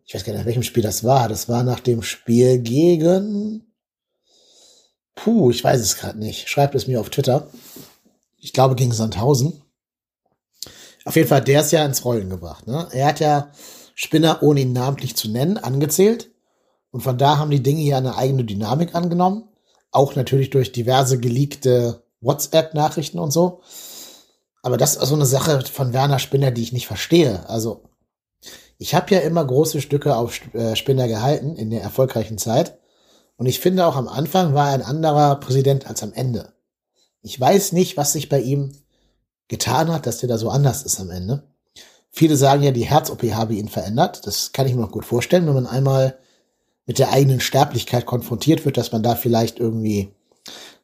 ich 0.05 0.13
weiß 0.13 0.23
gar 0.23 0.33
nicht, 0.33 0.41
nach 0.41 0.45
welchem 0.45 0.63
Spiel 0.63 0.83
das 0.83 1.03
war. 1.03 1.29
Das 1.29 1.47
war 1.49 1.63
nach 1.63 1.79
dem 1.79 2.03
Spiel 2.03 2.59
gegen, 2.59 3.73
puh, 5.15 5.51
ich 5.51 5.63
weiß 5.63 5.79
es 5.81 5.97
gerade 5.97 6.19
nicht. 6.19 6.49
Schreibt 6.49 6.75
es 6.75 6.87
mir 6.87 6.99
auf 6.99 7.09
Twitter. 7.09 7.47
Ich 8.37 8.51
glaube 8.51 8.75
gegen 8.75 8.91
Sandhausen. 8.91 9.61
Auf 11.05 11.15
jeden 11.15 11.27
Fall, 11.27 11.41
der 11.41 11.61
ist 11.61 11.71
ja 11.71 11.85
ins 11.85 12.05
Rollen 12.05 12.29
gebracht. 12.29 12.67
Ne? 12.67 12.87
Er 12.91 13.07
hat 13.07 13.19
ja 13.19 13.51
Spinner, 13.95 14.41
ohne 14.41 14.61
ihn 14.61 14.73
namentlich 14.73 15.15
zu 15.15 15.29
nennen, 15.29 15.57
angezählt. 15.57 16.31
Und 16.91 17.01
von 17.01 17.17
da 17.17 17.37
haben 17.37 17.51
die 17.51 17.63
Dinge 17.63 17.81
ja 17.81 17.97
eine 17.97 18.17
eigene 18.17 18.43
Dynamik 18.43 18.95
angenommen. 18.95 19.49
Auch 19.91 20.15
natürlich 20.15 20.49
durch 20.49 20.71
diverse 20.71 21.19
geleakte 21.19 22.03
WhatsApp-Nachrichten 22.21 23.19
und 23.19 23.31
so. 23.31 23.61
Aber 24.63 24.77
das 24.77 24.95
ist 24.95 25.07
so 25.07 25.13
eine 25.13 25.25
Sache 25.25 25.61
von 25.61 25.93
Werner 25.93 26.19
Spinner, 26.19 26.49
die 26.49 26.63
ich 26.63 26.73
nicht 26.73 26.87
verstehe. 26.87 27.47
Also, 27.47 27.83
ich 28.79 28.95
habe 28.95 29.13
ja 29.13 29.19
immer 29.19 29.45
große 29.45 29.81
Stücke 29.81 30.15
auf 30.15 30.39
äh, 30.55 30.75
Spinner 30.75 31.07
gehalten 31.07 31.55
in 31.55 31.69
der 31.69 31.81
erfolgreichen 31.81 32.37
Zeit. 32.37 32.79
Und 33.37 33.45
ich 33.45 33.59
finde 33.59 33.85
auch 33.85 33.97
am 33.97 34.07
Anfang 34.07 34.53
war 34.53 34.69
er 34.69 34.75
ein 34.75 34.81
anderer 34.81 35.35
Präsident 35.35 35.85
als 35.87 36.01
am 36.01 36.13
Ende. 36.13 36.53
Ich 37.21 37.39
weiß 37.39 37.73
nicht, 37.73 37.97
was 37.97 38.13
sich 38.13 38.29
bei 38.29 38.39
ihm 38.39 38.73
getan 39.49 39.91
hat, 39.91 40.05
dass 40.05 40.19
der 40.19 40.29
da 40.29 40.37
so 40.37 40.49
anders 40.49 40.83
ist 40.83 40.99
am 40.99 41.09
Ende. 41.09 41.43
Viele 42.09 42.37
sagen 42.37 42.63
ja, 42.63 42.71
die 42.71 42.85
Herz-OP 42.85 43.23
habe 43.33 43.55
ihn 43.55 43.67
verändert. 43.67 44.25
Das 44.25 44.53
kann 44.53 44.67
ich 44.67 44.75
mir 44.75 44.81
noch 44.81 44.91
gut 44.91 45.05
vorstellen, 45.05 45.45
wenn 45.45 45.55
man 45.55 45.67
einmal 45.67 46.17
mit 46.85 46.99
der 46.99 47.11
eigenen 47.11 47.39
Sterblichkeit 47.39 48.05
konfrontiert 48.05 48.65
wird, 48.65 48.77
dass 48.77 48.91
man 48.91 49.03
da 49.03 49.15
vielleicht 49.15 49.59
irgendwie 49.59 50.13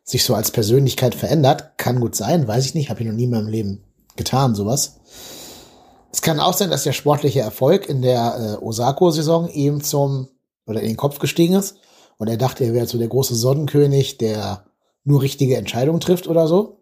sich 0.09 0.23
so 0.23 0.33
als 0.33 0.51
Persönlichkeit 0.51 1.13
verändert. 1.13 1.77
Kann 1.77 1.99
gut 1.99 2.15
sein, 2.15 2.47
weiß 2.47 2.65
ich 2.65 2.73
nicht, 2.73 2.89
habe 2.89 3.01
ich 3.01 3.07
noch 3.07 3.13
nie 3.13 3.25
in 3.25 3.29
meinem 3.29 3.47
Leben 3.47 3.83
getan, 4.15 4.55
sowas. 4.55 4.95
Es 6.11 6.21
kann 6.21 6.39
auch 6.39 6.53
sein, 6.53 6.71
dass 6.71 6.83
der 6.83 6.93
sportliche 6.93 7.41
Erfolg 7.41 7.87
in 7.87 8.01
der 8.01 8.57
äh, 8.59 8.63
Osako-Saison 8.65 9.49
ihm 9.49 9.83
zum 9.83 10.27
oder 10.65 10.81
in 10.81 10.87
den 10.87 10.97
Kopf 10.97 11.19
gestiegen 11.19 11.53
ist 11.53 11.77
und 12.17 12.27
er 12.27 12.37
dachte, 12.37 12.63
er 12.63 12.73
wäre 12.73 12.87
so 12.87 12.97
der 12.97 13.07
große 13.07 13.35
Sonnenkönig, 13.35 14.17
der 14.17 14.65
nur 15.03 15.21
richtige 15.21 15.57
Entscheidungen 15.57 15.99
trifft 15.99 16.27
oder 16.27 16.47
so. 16.47 16.79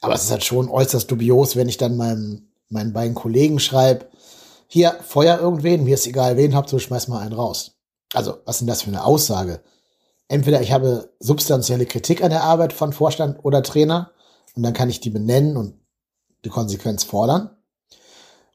Aber 0.00 0.14
es 0.14 0.24
ist 0.24 0.30
halt 0.30 0.44
schon 0.44 0.68
äußerst 0.68 1.10
dubios, 1.10 1.56
wenn 1.56 1.68
ich 1.68 1.76
dann 1.76 1.96
meinem, 1.96 2.48
meinen 2.68 2.92
beiden 2.92 3.14
Kollegen 3.14 3.58
schreibe, 3.58 4.06
hier, 4.68 4.96
feuer 5.06 5.38
irgendwen, 5.38 5.84
mir 5.84 5.94
ist 5.94 6.06
egal, 6.06 6.36
wen 6.36 6.54
habt, 6.54 6.68
so 6.68 6.78
schmeiß 6.78 7.08
mal 7.08 7.20
einen 7.20 7.34
raus. 7.34 7.72
Also, 8.12 8.38
was 8.44 8.56
ist 8.56 8.60
denn 8.60 8.68
das 8.68 8.82
für 8.82 8.88
eine 8.88 9.04
Aussage? 9.04 9.60
Entweder 10.34 10.60
ich 10.60 10.72
habe 10.72 11.10
substanzielle 11.20 11.86
Kritik 11.86 12.20
an 12.24 12.30
der 12.30 12.42
Arbeit 12.42 12.72
von 12.72 12.92
Vorstand 12.92 13.44
oder 13.44 13.62
Trainer 13.62 14.10
und 14.56 14.64
dann 14.64 14.72
kann 14.72 14.90
ich 14.90 14.98
die 14.98 15.10
benennen 15.10 15.56
und 15.56 15.74
die 16.44 16.48
Konsequenz 16.48 17.04
fordern. 17.04 17.50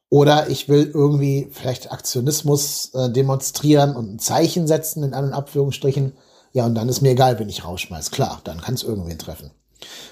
Oder 0.09 0.49
ich 0.49 0.67
will 0.67 0.91
irgendwie 0.93 1.47
vielleicht 1.53 1.93
Aktionismus 1.93 2.93
äh, 2.95 3.09
demonstrieren 3.09 3.95
und 3.95 4.13
ein 4.13 4.19
Zeichen 4.19 4.67
setzen 4.67 5.03
in 5.03 5.13
anderen 5.13 5.33
Abführungsstrichen. 5.33 6.17
Ja, 6.51 6.65
und 6.65 6.75
dann 6.75 6.89
ist 6.89 6.99
mir 6.99 7.11
egal, 7.11 7.39
wenn 7.39 7.47
ich 7.47 7.63
rausschmeiß. 7.63 8.11
Klar, 8.11 8.41
dann 8.43 8.59
kann 8.59 8.73
es 8.73 8.83
irgendwen 8.83 9.17
treffen. 9.17 9.51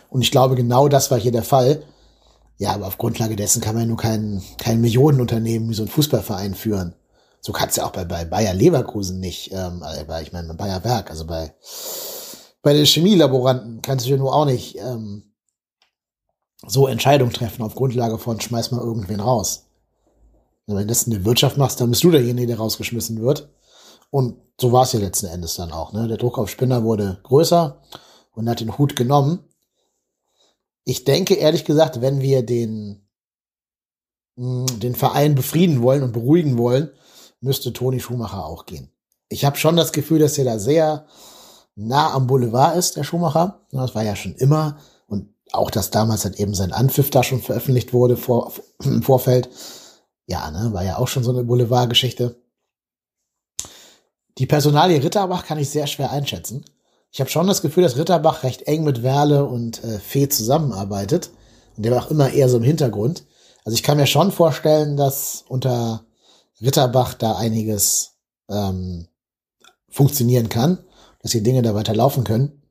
Und 0.10 0.22
ich 0.22 0.32
glaube, 0.32 0.56
genau 0.56 0.88
das 0.88 1.12
war 1.12 1.20
hier 1.20 1.34
der 1.34 1.44
Fall. 1.44 1.84
Ja, 2.58 2.76
aber 2.76 2.88
auf 2.88 2.98
Grundlage 2.98 3.36
dessen 3.36 3.62
kann 3.62 3.76
man 3.76 3.84
ja 3.84 3.88
nur 3.90 3.98
kein, 3.98 4.42
kein 4.58 4.80
Millionenunternehmen 4.80 5.68
wie 5.68 5.74
so 5.74 5.84
ein 5.84 5.90
Fußballverein 5.90 6.56
führen. 6.56 6.96
So 7.42 7.52
kann 7.54 7.70
es 7.70 7.76
ja 7.78 7.86
auch 7.86 7.92
bei, 7.92 8.06
bei 8.06 8.26
Bayer 8.26 8.54
Leverkusen 8.54 9.20
nicht, 9.20 9.52
ähm, 9.54 9.84
bei, 10.08 10.22
ich 10.22 10.34
meine, 10.34 10.48
bei 10.50 10.54
Bayer 10.56 10.84
Werk, 10.84 11.10
also 11.10 11.26
bei, 11.26 11.54
bei 12.62 12.74
den 12.74 12.86
Chemielaboranten 12.86 13.82
kannst 13.82 14.06
du 14.06 14.10
ja 14.10 14.18
nur 14.18 14.34
auch 14.34 14.46
nicht 14.46 14.78
ähm, 14.78 15.34
so 16.66 16.88
Entscheidungen 16.88 17.34
treffen 17.34 17.64
auf 17.64 17.76
Grundlage 17.76 18.18
von 18.18 18.42
schmeiß 18.42 18.72
mal 18.72 18.82
irgendwen 18.82 19.20
raus. 19.20 19.68
Wenn 20.66 20.76
du 20.76 20.86
das 20.86 21.04
in 21.04 21.14
der 21.14 21.24
Wirtschaft 21.24 21.58
machst, 21.58 21.80
dann 21.80 21.90
bist 21.90 22.04
du 22.04 22.12
derjenige, 22.12 22.48
der 22.48 22.58
rausgeschmissen 22.58 23.22
wird. 23.22 23.50
Und 24.10 24.38
so 24.60 24.72
war 24.72 24.84
es 24.84 24.92
ja 24.92 25.00
letzten 25.00 25.28
Endes 25.28 25.56
dann 25.56 25.72
auch. 25.72 25.94
Ne? 25.94 26.08
Der 26.08 26.18
Druck 26.18 26.38
auf 26.38 26.50
Spinner 26.50 26.84
wurde 26.84 27.20
größer 27.24 27.82
und 28.34 28.50
hat 28.50 28.60
den 28.60 28.78
Hut 28.78 28.96
genommen. 28.96 29.40
Ich 30.84 31.06
denke 31.06 31.36
ehrlich 31.36 31.64
gesagt, 31.64 32.02
wenn 32.02 32.22
wir 32.22 32.44
den, 32.44 33.08
den 34.36 34.96
Verein 34.96 35.36
befrieden 35.36 35.82
wollen 35.82 36.04
und 36.04 36.12
beruhigen 36.12 36.58
wollen, 36.58 36.92
müsste 37.42 37.74
Toni 37.74 38.00
Schumacher 38.00 38.46
auch 38.46 38.66
gehen. 38.66 38.92
Ich 39.30 39.46
habe 39.46 39.58
schon 39.58 39.76
das 39.76 39.92
Gefühl, 39.92 40.20
dass 40.20 40.38
er 40.38 40.46
da 40.46 40.60
sehr 40.60 41.06
nah 41.76 42.14
am 42.14 42.28
Boulevard 42.28 42.76
ist, 42.76 42.96
der 42.96 43.04
Schumacher. 43.04 43.62
Das 43.72 43.96
war 43.96 44.04
ja 44.04 44.16
schon 44.16 44.36
immer. 44.36 44.78
Und 45.08 45.30
auch, 45.52 45.70
dass 45.70 45.92
damals 45.92 46.26
halt 46.26 46.40
eben 46.40 46.54
sein 46.54 46.74
Anpfiff 46.74 47.10
da 47.10 47.24
schon 47.24 47.42
veröffentlicht 47.42 47.94
wurde 47.94 48.18
vor, 48.18 48.54
im 48.84 49.04
Vorfeld. 49.04 49.50
Ja, 50.26 50.52
ne, 50.52 50.74
war 50.74 50.84
ja 50.84 50.98
auch 50.98 51.08
schon 51.08 51.24
so 51.24 51.32
eine 51.32 51.44
Boulevardgeschichte. 51.44 52.42
Die 54.38 54.46
Personalie 54.46 55.02
Ritterbach 55.02 55.46
kann 55.46 55.58
ich 55.58 55.70
sehr 55.70 55.88
schwer 55.88 56.12
einschätzen. 56.12 56.66
Ich 57.12 57.20
habe 57.20 57.30
schon 57.30 57.48
das 57.48 57.62
Gefühl, 57.62 57.84
dass 57.84 57.98
Ritterbach 57.98 58.44
recht 58.44 58.64
eng 58.64 58.84
mit 58.84 59.02
Werle 59.02 59.46
und 59.46 59.84
äh, 59.84 60.00
Fee 60.00 60.30
zusammenarbeitet. 60.30 61.32
Und 61.76 61.84
der 61.84 61.94
war 61.94 62.06
auch 62.06 62.12
immer 62.12 62.32
eher 62.32 62.50
so 62.50 62.58
im 62.58 62.64
Hintergrund. 62.64 63.24
Also 63.64 63.76
ich 63.76 63.84
kann 63.84 63.98
mir 63.98 64.08
schon 64.08 64.32
vorstellen, 64.32 64.98
dass 64.98 65.44
unter 65.48 66.06
Ritterbach 66.62 67.14
da 67.14 67.36
einiges 67.38 68.18
ähm, 68.50 69.08
funktionieren 69.90 70.50
kann, 70.50 70.80
dass 71.22 71.32
die 71.32 71.44
Dinge 71.44 71.62
da 71.62 71.76
weiterlaufen 71.76 72.24
können. 72.24 72.62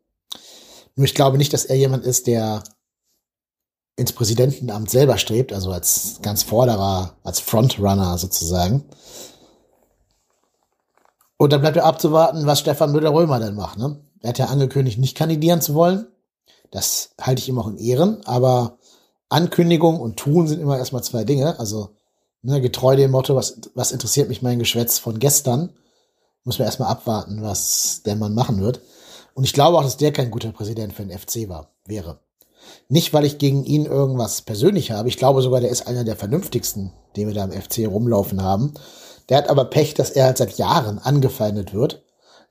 Nur 0.95 1.05
ich 1.05 1.15
glaube 1.15 1.39
nicht, 1.39 1.53
dass 1.53 1.65
er 1.65 1.77
jemand 1.77 2.05
ist, 2.05 2.27
der 2.27 2.63
ins 3.97 4.13
Präsidentenamt 4.13 4.91
selber 4.91 5.19
strebt, 5.19 5.53
also 5.53 5.73
als 5.73 6.19
ganz 6.23 6.43
Vorderer, 6.43 7.17
als 7.23 7.41
Frontrunner 7.41 8.19
sozusagen. 8.19 8.85
Und 11.39 11.53
dann 11.53 11.61
bleibt 11.61 11.77
ja 11.77 11.85
abzuwarten, 11.85 12.47
was 12.47 12.61
Stefan 12.61 12.93
Müller-Römer 12.93 13.41
denn 13.41 13.55
macht. 13.55 13.79
Ne? 13.79 14.01
Er 14.21 14.31
hat 14.31 14.39
ja 14.39 14.47
angekündigt, 14.47 14.99
nicht 14.99 15.17
kandidieren 15.17 15.61
zu 15.61 15.75
wollen. 15.75 16.07
Das 16.71 17.11
halte 17.21 17.41
ich 17.41 17.49
ihm 17.49 17.59
auch 17.59 17.69
in 17.69 17.79
Ehren, 17.79 18.25
aber 18.27 18.79
Ankündigung 19.29 20.01
und 20.01 20.17
Tun 20.17 20.47
sind 20.47 20.61
immer 20.61 20.79
erstmal 20.79 21.05
zwei 21.05 21.25
Dinge. 21.25 21.59
Also 21.59 21.96
ne, 22.47 22.61
getreu 22.61 22.97
dem 22.97 23.11
Motto, 23.11 23.35
was, 23.35 23.61
was 23.75 23.93
interessiert 23.93 24.29
mich 24.29 24.41
mein 24.41 24.59
Geschwätz 24.59 24.99
von 24.99 25.19
gestern, 25.19 25.71
muss 26.45 26.59
man 26.59 26.67
erstmal 26.67 26.91
abwarten, 26.91 27.43
was 27.43 28.03
der 28.07 28.17
Mann 28.17 28.35
machen 28.35 28.61
wird. 28.61 28.81
Und 29.35 29.45
ich 29.45 29.53
glaube 29.53 29.77
auch, 29.77 29.83
dass 29.83 29.97
der 29.97 30.13
kein 30.13 30.31
guter 30.31 30.53
Präsident 30.53 30.93
für 30.93 31.05
den 31.05 31.19
FC 31.19 31.49
war, 31.49 31.73
wäre. 31.85 32.21
Nicht, 32.89 33.13
weil 33.13 33.25
ich 33.25 33.39
gegen 33.39 33.65
ihn 33.65 33.85
irgendwas 33.85 34.43
persönlich 34.43 34.93
habe. 34.93 35.09
Ich 35.09 35.17
glaube 35.17 35.43
sogar, 35.43 35.61
der 35.61 35.71
ist 35.71 35.89
einer 35.89 36.05
der 36.05 36.17
vernünftigsten, 36.17 36.93
den 37.17 37.27
wir 37.27 37.35
da 37.35 37.45
im 37.45 37.53
FC 37.53 37.87
rumlaufen 37.87 38.43
haben. 38.43 38.75
Der 39.29 39.39
hat 39.39 39.49
aber 39.49 39.65
Pech, 39.65 39.95
dass 39.95 40.11
er 40.11 40.27
halt 40.27 40.39
seit 40.39 40.57
Jahren 40.57 40.99
angefeindet 40.99 41.75
wird. 41.75 42.05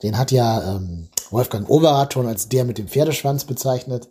Den 0.03 0.17
hat 0.17 0.31
ja 0.31 0.75
ähm, 0.75 1.07
Wolfgang 1.31 1.69
Overath 1.69 2.13
schon 2.13 2.27
als 2.27 2.49
der 2.49 2.65
mit 2.65 2.77
dem 2.77 2.89
Pferdeschwanz 2.89 3.45
bezeichnet. 3.45 4.09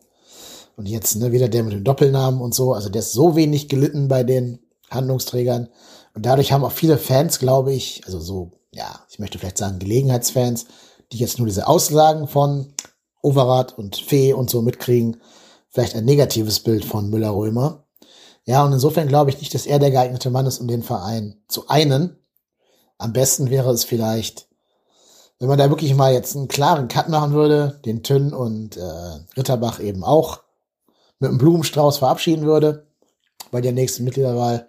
Und 0.77 0.89
jetzt 0.89 1.17
ne, 1.17 1.31
wieder 1.31 1.49
der 1.49 1.63
mit 1.63 1.75
dem 1.75 1.85
Doppelnamen 1.85 2.41
und 2.41 2.55
so. 2.55 2.73
Also 2.73 2.89
der 2.89 3.01
ist 3.01 3.13
so 3.13 3.37
wenig 3.37 3.69
gelitten 3.69 4.09
bei 4.09 4.25
den 4.25 4.64
Handlungsträgern. 4.91 5.69
Und 6.15 6.27
dadurch 6.27 6.53
haben 6.53 6.65
auch 6.65 6.73
viele 6.73 6.99
Fans, 6.99 7.39
glaube 7.39 7.73
ich, 7.73 8.03
also 8.07 8.21
so, 8.21 8.53
ja, 8.73 9.01
ich 9.11 9.19
möchte 9.19 9.39
vielleicht 9.39 9.59
sagen 9.59 9.79
Gelegenheitsfans, 9.79 10.67
die 11.13 11.19
jetzt 11.19 11.39
nur 11.39 11.47
diese 11.47 11.67
Aussagen 11.67 12.29
von 12.29 12.73
Overath 13.23 13.77
und 13.77 13.97
Fee 13.97 14.33
und 14.33 14.51
so 14.51 14.63
mitkriegen, 14.63 15.21
vielleicht 15.69 15.97
ein 15.97 16.05
negatives 16.05 16.61
Bild 16.61 16.85
von 16.85 17.11
Müller-Römer. 17.11 17.85
Ja, 18.45 18.65
und 18.65 18.73
insofern 18.73 19.09
glaube 19.09 19.31
ich 19.31 19.41
nicht, 19.41 19.55
dass 19.55 19.67
er 19.67 19.79
der 19.79 19.91
geeignete 19.91 20.31
Mann 20.31 20.47
ist, 20.47 20.61
um 20.61 20.69
den 20.69 20.83
Verein 20.83 21.43
zu 21.49 21.69
einen. 21.69 22.19
Am 22.99 23.13
besten 23.13 23.51
wäre 23.51 23.71
es 23.73 23.85
vielleicht, 23.85 24.49
wenn 25.39 25.49
man 25.49 25.59
da 25.59 25.71
wirklich 25.71 25.95
mal 25.95 26.13
jetzt 26.13 26.37
einen 26.37 26.49
klaren 26.49 26.89
Cut 26.89 27.09
machen 27.09 27.33
würde, 27.33 27.81
den 27.85 28.03
Tünn 28.03 28.33
und 28.33 28.77
äh, 28.77 28.81
Ritterbach 29.37 29.81
eben 29.81 30.05
auch 30.05 30.43
mit 31.19 31.31
einem 31.31 31.39
Blumenstrauß 31.39 31.99
verabschieden 31.99 32.45
würde 32.45 32.87
bei 33.51 33.61
der 33.61 33.73
nächsten 33.73 34.05
Mitgliederwahl 34.05 34.69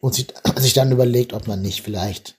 und 0.00 0.14
sich, 0.14 0.28
sich 0.56 0.72
dann 0.72 0.92
überlegt, 0.92 1.32
ob 1.32 1.46
man 1.46 1.62
nicht 1.62 1.82
vielleicht 1.82 2.36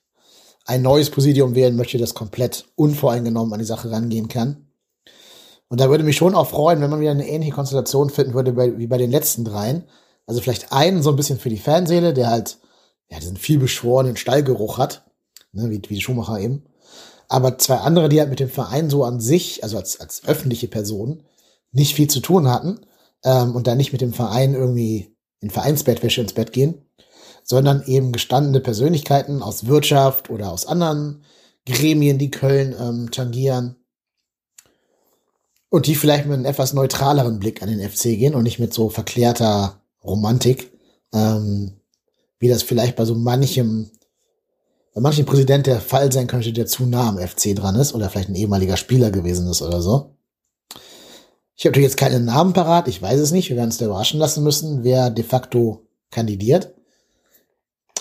ein 0.65 0.81
neues 0.81 1.09
Präsidium 1.09 1.55
wählen 1.55 1.75
möchte, 1.75 1.97
das 1.97 2.13
komplett 2.13 2.65
unvoreingenommen 2.75 3.53
an 3.53 3.59
die 3.59 3.65
Sache 3.65 3.91
rangehen 3.91 4.27
kann. 4.27 4.67
Und 5.69 5.79
da 5.79 5.89
würde 5.89 6.03
mich 6.03 6.17
schon 6.17 6.35
auch 6.35 6.47
freuen, 6.47 6.81
wenn 6.81 6.89
man 6.89 6.99
wieder 6.99 7.11
eine 7.11 7.27
ähnliche 7.27 7.53
Konstellation 7.53 8.09
finden 8.09 8.33
würde 8.33 8.55
wie 8.77 8.87
bei 8.87 8.97
den 8.97 9.09
letzten 9.09 9.45
dreien. 9.45 9.85
Also 10.27 10.41
vielleicht 10.41 10.71
einen 10.71 11.01
so 11.01 11.09
ein 11.09 11.15
bisschen 11.15 11.39
für 11.39 11.49
die 11.49 11.57
Fanseele, 11.57 12.13
der 12.13 12.29
halt 12.29 12.57
ja 13.09 13.19
diesen 13.19 13.37
vielbeschworenen 13.37 14.17
Stallgeruch 14.17 14.77
hat, 14.77 15.03
ne, 15.53 15.69
wie, 15.69 15.81
wie 15.87 16.01
Schumacher 16.01 16.39
eben. 16.39 16.65
Aber 17.27 17.57
zwei 17.57 17.77
andere, 17.77 18.09
die 18.09 18.19
halt 18.19 18.29
mit 18.29 18.41
dem 18.41 18.49
Verein 18.49 18.89
so 18.89 19.05
an 19.05 19.21
sich, 19.21 19.63
also 19.63 19.77
als, 19.77 19.99
als 20.01 20.25
öffentliche 20.25 20.67
Person, 20.67 21.23
nicht 21.71 21.95
viel 21.95 22.09
zu 22.09 22.19
tun 22.19 22.49
hatten 22.49 22.81
ähm, 23.23 23.55
und 23.55 23.67
dann 23.67 23.77
nicht 23.77 23.93
mit 23.93 24.01
dem 24.01 24.11
Verein 24.11 24.53
irgendwie 24.53 25.15
in 25.39 25.49
Vereinsbettwäsche 25.49 26.21
ins 26.21 26.33
Bett 26.33 26.51
gehen, 26.51 26.85
sondern 27.51 27.83
eben 27.83 28.13
gestandene 28.13 28.61
Persönlichkeiten 28.61 29.43
aus 29.43 29.67
Wirtschaft 29.67 30.29
oder 30.29 30.53
aus 30.53 30.65
anderen 30.65 31.25
Gremien, 31.65 32.17
die 32.17 32.31
Köln 32.31 32.73
ähm, 32.79 33.11
tangieren. 33.11 33.75
Und 35.69 35.85
die 35.85 35.95
vielleicht 35.95 36.25
mit 36.25 36.35
einem 36.35 36.45
etwas 36.45 36.71
neutraleren 36.71 37.39
Blick 37.39 37.61
an 37.61 37.67
den 37.67 37.87
FC 37.87 38.03
gehen 38.03 38.35
und 38.35 38.43
nicht 38.43 38.59
mit 38.59 38.73
so 38.73 38.87
verklärter 38.87 39.81
Romantik, 40.01 40.71
ähm, 41.13 41.73
wie 42.39 42.47
das 42.47 42.63
vielleicht 42.63 42.95
bei 42.95 43.03
so 43.03 43.15
manchem, 43.15 43.91
bei 44.93 45.01
manchem 45.01 45.25
Präsident 45.25 45.67
der 45.67 45.81
Fall 45.81 46.09
sein 46.09 46.27
könnte, 46.27 46.53
der 46.53 46.67
zu 46.67 46.85
nah 46.85 47.09
am 47.09 47.17
FC 47.17 47.53
dran 47.53 47.75
ist 47.75 47.93
oder 47.93 48.09
vielleicht 48.09 48.29
ein 48.29 48.35
ehemaliger 48.35 48.77
Spieler 48.77 49.11
gewesen 49.11 49.49
ist 49.49 49.61
oder 49.61 49.81
so. 49.81 50.15
Ich 51.57 51.65
habe 51.65 51.81
jetzt 51.81 51.97
keinen 51.97 52.23
Namen 52.23 52.53
parat, 52.53 52.87
ich 52.87 53.01
weiß 53.01 53.19
es 53.19 53.31
nicht. 53.31 53.49
Wir 53.49 53.57
werden 53.57 53.67
uns 53.67 53.77
da 53.77 53.87
überraschen 53.87 54.21
lassen 54.21 54.41
müssen, 54.41 54.85
wer 54.85 55.09
de 55.09 55.25
facto 55.25 55.85
kandidiert. 56.11 56.73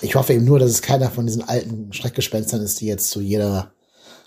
Ich 0.02 0.14
hoffe 0.14 0.32
eben 0.32 0.44
nur, 0.44 0.58
dass 0.58 0.70
es 0.70 0.82
keiner 0.82 1.10
von 1.10 1.26
diesen 1.26 1.46
alten 1.46 1.92
Schreckgespenstern 1.92 2.62
ist, 2.62 2.80
die 2.80 2.86
jetzt 2.86 3.10
zu 3.10 3.20
jeder, 3.20 3.72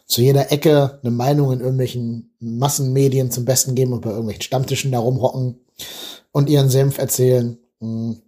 zu 0.05 0.21
jeder 0.21 0.51
Ecke 0.51 0.99
eine 1.01 1.12
Meinung 1.12 1.51
in 1.51 1.59
irgendwelchen 1.59 2.36
Massenmedien 2.39 3.31
zum 3.31 3.45
Besten 3.45 3.75
geben 3.75 3.93
und 3.93 4.01
bei 4.01 4.09
irgendwelchen 4.09 4.43
Stammtischen 4.43 4.91
da 4.91 4.99
rumhocken 4.99 5.59
und 6.31 6.49
ihren 6.49 6.69
Senf 6.69 6.97
erzählen. 6.97 7.57
Hm, 7.79 8.21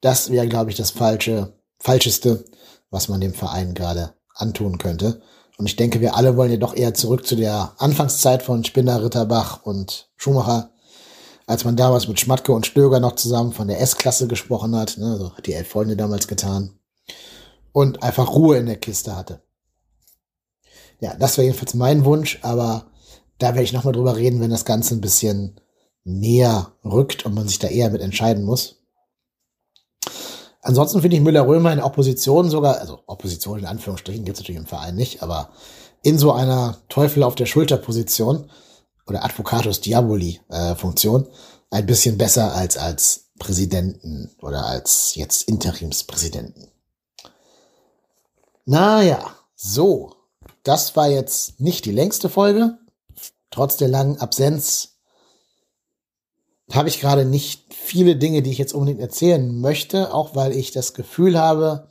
das 0.00 0.30
wäre, 0.30 0.46
glaube 0.46 0.70
ich, 0.70 0.76
das 0.76 0.90
falsche, 0.90 1.54
falscheste, 1.78 2.44
was 2.90 3.08
man 3.08 3.20
dem 3.20 3.34
Verein 3.34 3.74
gerade 3.74 4.14
antun 4.34 4.78
könnte. 4.78 5.20
Und 5.58 5.66
ich 5.66 5.76
denke, 5.76 6.00
wir 6.00 6.16
alle 6.16 6.36
wollen 6.36 6.50
ja 6.50 6.58
doch 6.58 6.76
eher 6.76 6.94
zurück 6.94 7.26
zu 7.26 7.34
der 7.34 7.72
Anfangszeit 7.78 8.42
von 8.42 8.62
Spinner, 8.64 9.02
Ritterbach 9.02 9.62
und 9.64 10.10
Schumacher, 10.16 10.70
als 11.46 11.64
man 11.64 11.76
damals 11.76 12.08
mit 12.08 12.18
Schmatke 12.20 12.52
und 12.52 12.66
Stöger 12.66 13.00
noch 13.00 13.14
zusammen 13.14 13.52
von 13.52 13.68
der 13.68 13.80
S-Klasse 13.80 14.26
gesprochen 14.26 14.74
hat. 14.76 14.98
Ne, 14.98 15.16
so 15.16 15.32
hat 15.32 15.46
die 15.46 15.54
Elf 15.54 15.68
Freunde 15.68 15.96
damals 15.96 16.28
getan. 16.28 16.78
Und 17.72 18.02
einfach 18.02 18.34
Ruhe 18.34 18.58
in 18.58 18.66
der 18.66 18.76
Kiste 18.76 19.16
hatte. 19.16 19.42
Ja, 21.00 21.14
das 21.14 21.36
wäre 21.36 21.46
jedenfalls 21.46 21.74
mein 21.74 22.04
Wunsch, 22.04 22.38
aber 22.42 22.86
da 23.38 23.48
werde 23.48 23.62
ich 23.62 23.72
nochmal 23.72 23.92
drüber 23.92 24.16
reden, 24.16 24.40
wenn 24.40 24.50
das 24.50 24.64
Ganze 24.64 24.94
ein 24.94 25.02
bisschen 25.02 25.60
näher 26.04 26.72
rückt 26.84 27.26
und 27.26 27.34
man 27.34 27.48
sich 27.48 27.58
da 27.58 27.68
eher 27.68 27.90
mit 27.90 28.00
entscheiden 28.00 28.44
muss. 28.44 28.76
Ansonsten 30.62 31.00
finde 31.00 31.16
ich 31.16 31.22
Müller-Römer 31.22 31.72
in 31.72 31.80
Opposition 31.80 32.50
sogar, 32.50 32.80
also 32.80 33.00
Opposition 33.06 33.58
in 33.60 33.66
Anführungsstrichen 33.66 34.24
gibt 34.24 34.36
es 34.36 34.42
natürlich 34.42 34.60
im 34.60 34.66
Verein 34.66 34.96
nicht, 34.96 35.22
aber 35.22 35.50
in 36.02 36.18
so 36.18 36.32
einer 36.32 36.78
Teufel 36.88 37.22
auf 37.22 37.34
der 37.34 37.46
Schulter 37.46 37.76
Position 37.76 38.50
oder 39.06 39.24
Advocatus 39.24 39.80
Diaboli 39.80 40.40
äh, 40.48 40.74
Funktion 40.74 41.28
ein 41.70 41.86
bisschen 41.86 42.18
besser 42.18 42.54
als 42.54 42.76
als 42.76 43.26
Präsidenten 43.38 44.30
oder 44.40 44.66
als 44.66 45.14
jetzt 45.14 45.48
Interimspräsidenten. 45.48 46.68
Naja, 48.64 49.34
so. 49.54 50.12
Das 50.62 50.96
war 50.96 51.08
jetzt 51.08 51.60
nicht 51.60 51.84
die 51.84 51.92
längste 51.92 52.28
Folge. 52.28 52.78
Trotz 53.50 53.76
der 53.76 53.88
langen 53.88 54.18
Absenz 54.18 54.96
habe 56.72 56.88
ich 56.88 57.00
gerade 57.00 57.24
nicht 57.24 57.72
viele 57.72 58.16
Dinge, 58.16 58.42
die 58.42 58.50
ich 58.50 58.58
jetzt 58.58 58.74
unbedingt 58.74 59.00
erzählen 59.00 59.60
möchte, 59.60 60.12
auch 60.12 60.34
weil 60.34 60.52
ich 60.52 60.72
das 60.72 60.94
Gefühl 60.94 61.38
habe, 61.38 61.88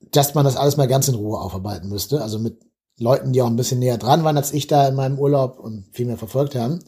dass 0.00 0.34
man 0.34 0.46
das 0.46 0.56
alles 0.56 0.78
mal 0.78 0.88
ganz 0.88 1.08
in 1.08 1.14
Ruhe 1.14 1.38
aufarbeiten 1.38 1.88
müsste. 1.88 2.22
Also 2.22 2.38
mit 2.38 2.64
Leuten, 2.98 3.32
die 3.32 3.42
auch 3.42 3.46
ein 3.46 3.56
bisschen 3.56 3.78
näher 3.78 3.98
dran 3.98 4.24
waren 4.24 4.36
als 4.36 4.52
ich 4.52 4.66
da 4.66 4.88
in 4.88 4.94
meinem 4.94 5.18
Urlaub 5.18 5.58
und 5.58 5.86
viel 5.92 6.06
mehr 6.06 6.16
verfolgt 6.16 6.54
haben. 6.54 6.82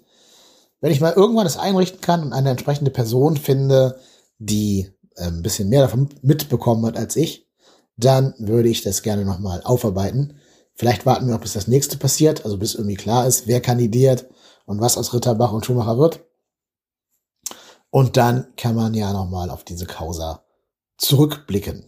Wenn 0.81 0.93
ich 0.93 1.01
mal 1.01 1.13
irgendwann 1.13 1.45
das 1.45 1.59
einrichten 1.59 2.01
kann 2.01 2.23
und 2.23 2.33
eine 2.33 2.51
entsprechende 2.51 2.91
Person 2.91 3.37
finde, 3.37 3.99
die 4.39 4.91
äh, 5.17 5.25
ein 5.25 5.43
bisschen 5.43 5.69
mehr 5.69 5.83
davon 5.83 6.09
mitbekommen 6.23 6.87
hat 6.87 6.97
als 6.97 7.17
ich, 7.17 7.49
dann 7.97 8.35
würde 8.39 8.69
ich 8.69 8.83
das 8.83 9.03
gerne 9.03 9.25
nochmal 9.25 9.61
aufarbeiten. 9.63 10.39
Vielleicht 10.75 11.05
warten 11.05 11.27
wir, 11.27 11.35
ob 11.35 11.43
bis 11.43 11.55
das 11.55 11.67
nächste 11.67 11.99
passiert, 11.99 12.45
also 12.45 12.57
bis 12.57 12.75
irgendwie 12.75 12.95
klar 12.95 13.27
ist, 13.27 13.49
wer 13.49 13.61
kandidiert 13.61 14.29
und 14.65 14.81
was 14.81 14.97
aus 14.97 15.13
Ritterbach 15.13 15.53
und 15.53 15.67
Schumacher 15.67 15.99
wird. 15.99 16.21
Und 17.91 18.17
dann 18.17 18.47
kann 18.57 18.77
man 18.77 18.95
ja 18.95 19.13
nochmal 19.13 19.51
auf 19.51 19.65
diese 19.65 19.87
Causa 19.87 20.45
zurückblicken. 20.99 21.85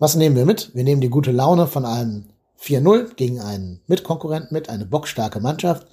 Was 0.00 0.14
nehmen 0.14 0.36
wir 0.36 0.46
mit? 0.46 0.74
Wir 0.76 0.84
nehmen 0.84 1.00
die 1.00 1.10
gute 1.10 1.32
Laune 1.32 1.66
von 1.66 1.84
einem 1.84 2.26
4-0 2.60 3.14
gegen 3.14 3.40
einen 3.40 3.80
Mitkonkurrenten 3.88 4.54
mit, 4.54 4.68
eine 4.68 4.86
bockstarke 4.86 5.40
Mannschaft, 5.40 5.88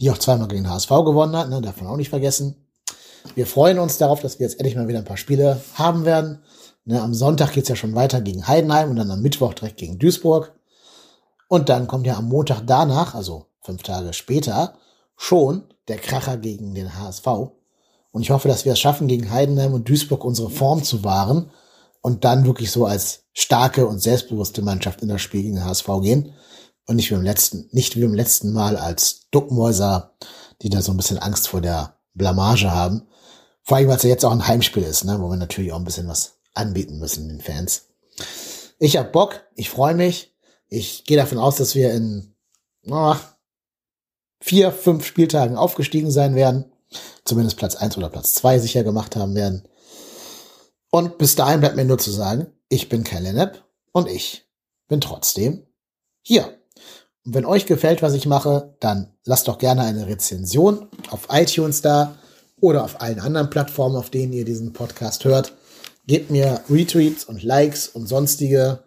die 0.00 0.12
auch 0.12 0.18
zweimal 0.18 0.46
gegen 0.46 0.70
HSV 0.70 0.88
gewonnen 0.88 1.36
hat, 1.36 1.50
ne, 1.50 1.60
davon 1.60 1.88
auch 1.88 1.96
nicht 1.96 2.10
vergessen. 2.10 2.54
Wir 3.34 3.48
freuen 3.48 3.80
uns 3.80 3.98
darauf, 3.98 4.20
dass 4.20 4.38
wir 4.38 4.46
jetzt 4.46 4.60
endlich 4.60 4.76
mal 4.76 4.86
wieder 4.86 5.00
ein 5.00 5.04
paar 5.04 5.16
Spiele 5.16 5.60
haben 5.74 6.04
werden. 6.04 6.38
Ne, 6.84 7.02
am 7.02 7.14
Sonntag 7.14 7.52
geht's 7.52 7.68
ja 7.68 7.74
schon 7.74 7.96
weiter 7.96 8.20
gegen 8.20 8.46
Heidenheim 8.46 8.90
und 8.90 8.96
dann 8.96 9.10
am 9.10 9.22
Mittwoch 9.22 9.54
direkt 9.54 9.78
gegen 9.78 9.98
Duisburg. 9.98 10.52
Und 11.48 11.68
dann 11.68 11.88
kommt 11.88 12.06
ja 12.06 12.16
am 12.16 12.28
Montag 12.28 12.62
danach, 12.64 13.16
also 13.16 13.46
fünf 13.60 13.82
Tage 13.82 14.12
später, 14.12 14.74
schon 15.16 15.64
der 15.88 15.96
Kracher 15.96 16.36
gegen 16.36 16.76
den 16.76 16.96
HSV. 16.96 17.26
Und 18.12 18.22
ich 18.22 18.30
hoffe, 18.30 18.46
dass 18.46 18.64
wir 18.64 18.74
es 18.74 18.78
schaffen, 18.78 19.08
gegen 19.08 19.32
Heidenheim 19.32 19.74
und 19.74 19.88
Duisburg 19.88 20.24
unsere 20.24 20.48
Form 20.48 20.84
zu 20.84 21.02
wahren 21.02 21.50
und 22.00 22.24
dann 22.24 22.46
wirklich 22.46 22.70
so 22.70 22.86
als 22.86 23.24
starke 23.32 23.86
und 23.86 24.00
selbstbewusste 24.00 24.62
Mannschaft 24.62 25.02
in 25.02 25.08
das 25.08 25.20
Spiel 25.20 25.42
gegen 25.42 25.56
den 25.56 25.64
HSV 25.64 25.86
gehen 26.02 26.34
und 26.86 26.96
nicht 26.96 27.10
wie 27.10 27.14
im 27.14 27.22
letzten, 27.22 27.68
nicht 27.72 27.96
wie 27.96 28.02
im 28.02 28.14
letzten 28.14 28.52
Mal 28.52 28.76
als 28.76 29.28
Duckmäuser, 29.30 30.14
die 30.62 30.70
da 30.70 30.82
so 30.82 30.92
ein 30.92 30.96
bisschen 30.96 31.18
Angst 31.18 31.48
vor 31.48 31.60
der 31.60 31.96
Blamage 32.14 32.70
haben. 32.70 33.06
Vor 33.62 33.76
allem, 33.76 33.88
weil 33.88 33.96
es 33.96 34.02
ja 34.02 34.08
jetzt 34.08 34.24
auch 34.24 34.32
ein 34.32 34.46
Heimspiel 34.46 34.82
ist, 34.82 35.04
ne, 35.04 35.20
wo 35.20 35.28
wir 35.28 35.36
natürlich 35.36 35.72
auch 35.72 35.78
ein 35.78 35.84
bisschen 35.84 36.08
was 36.08 36.38
anbieten 36.54 36.98
müssen 36.98 37.28
den 37.28 37.40
Fans. 37.40 37.88
Ich 38.78 38.96
hab 38.96 39.12
Bock, 39.12 39.42
ich 39.54 39.70
freue 39.70 39.94
mich. 39.94 40.34
Ich 40.68 41.04
gehe 41.04 41.16
davon 41.16 41.38
aus, 41.38 41.56
dass 41.56 41.74
wir 41.74 41.92
in 41.92 42.34
oh, 42.88 43.16
vier, 44.40 44.72
fünf 44.72 45.04
Spieltagen 45.04 45.56
aufgestiegen 45.56 46.10
sein 46.10 46.34
werden. 46.34 46.72
Zumindest 47.24 47.58
Platz 47.58 47.76
eins 47.76 47.96
oder 47.96 48.08
Platz 48.08 48.34
zwei 48.34 48.58
sicher 48.58 48.84
gemacht 48.84 49.16
haben 49.16 49.34
werden. 49.34 49.68
Und 50.90 51.18
bis 51.18 51.34
dahin 51.34 51.60
bleibt 51.60 51.76
mir 51.76 51.84
nur 51.84 51.98
zu 51.98 52.10
sagen, 52.10 52.46
ich 52.68 52.88
bin 52.88 53.04
Kai 53.04 53.20
Lennep 53.20 53.64
Und 53.92 54.08
ich 54.08 54.48
bin 54.88 55.00
trotzdem 55.00 55.66
hier. 56.22 56.58
Und 57.24 57.34
wenn 57.34 57.44
euch 57.44 57.66
gefällt, 57.66 58.00
was 58.02 58.14
ich 58.14 58.26
mache, 58.26 58.74
dann 58.80 59.12
lasst 59.24 59.48
doch 59.48 59.58
gerne 59.58 59.82
eine 59.82 60.06
Rezension 60.06 60.88
auf 61.10 61.28
iTunes 61.30 61.82
da 61.82 62.16
oder 62.60 62.84
auf 62.84 63.00
allen 63.00 63.20
anderen 63.20 63.50
Plattformen, 63.50 63.96
auf 63.96 64.10
denen 64.10 64.32
ihr 64.32 64.44
diesen 64.44 64.72
Podcast 64.72 65.24
hört. 65.24 65.52
Gebt 66.06 66.30
mir 66.30 66.62
Retweets 66.70 67.24
und 67.24 67.42
Likes 67.42 67.88
und 67.88 68.06
sonstige 68.06 68.82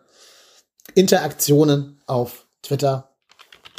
Interaktionen 0.96 2.02
auf 2.08 2.48
Twitter 2.64 3.16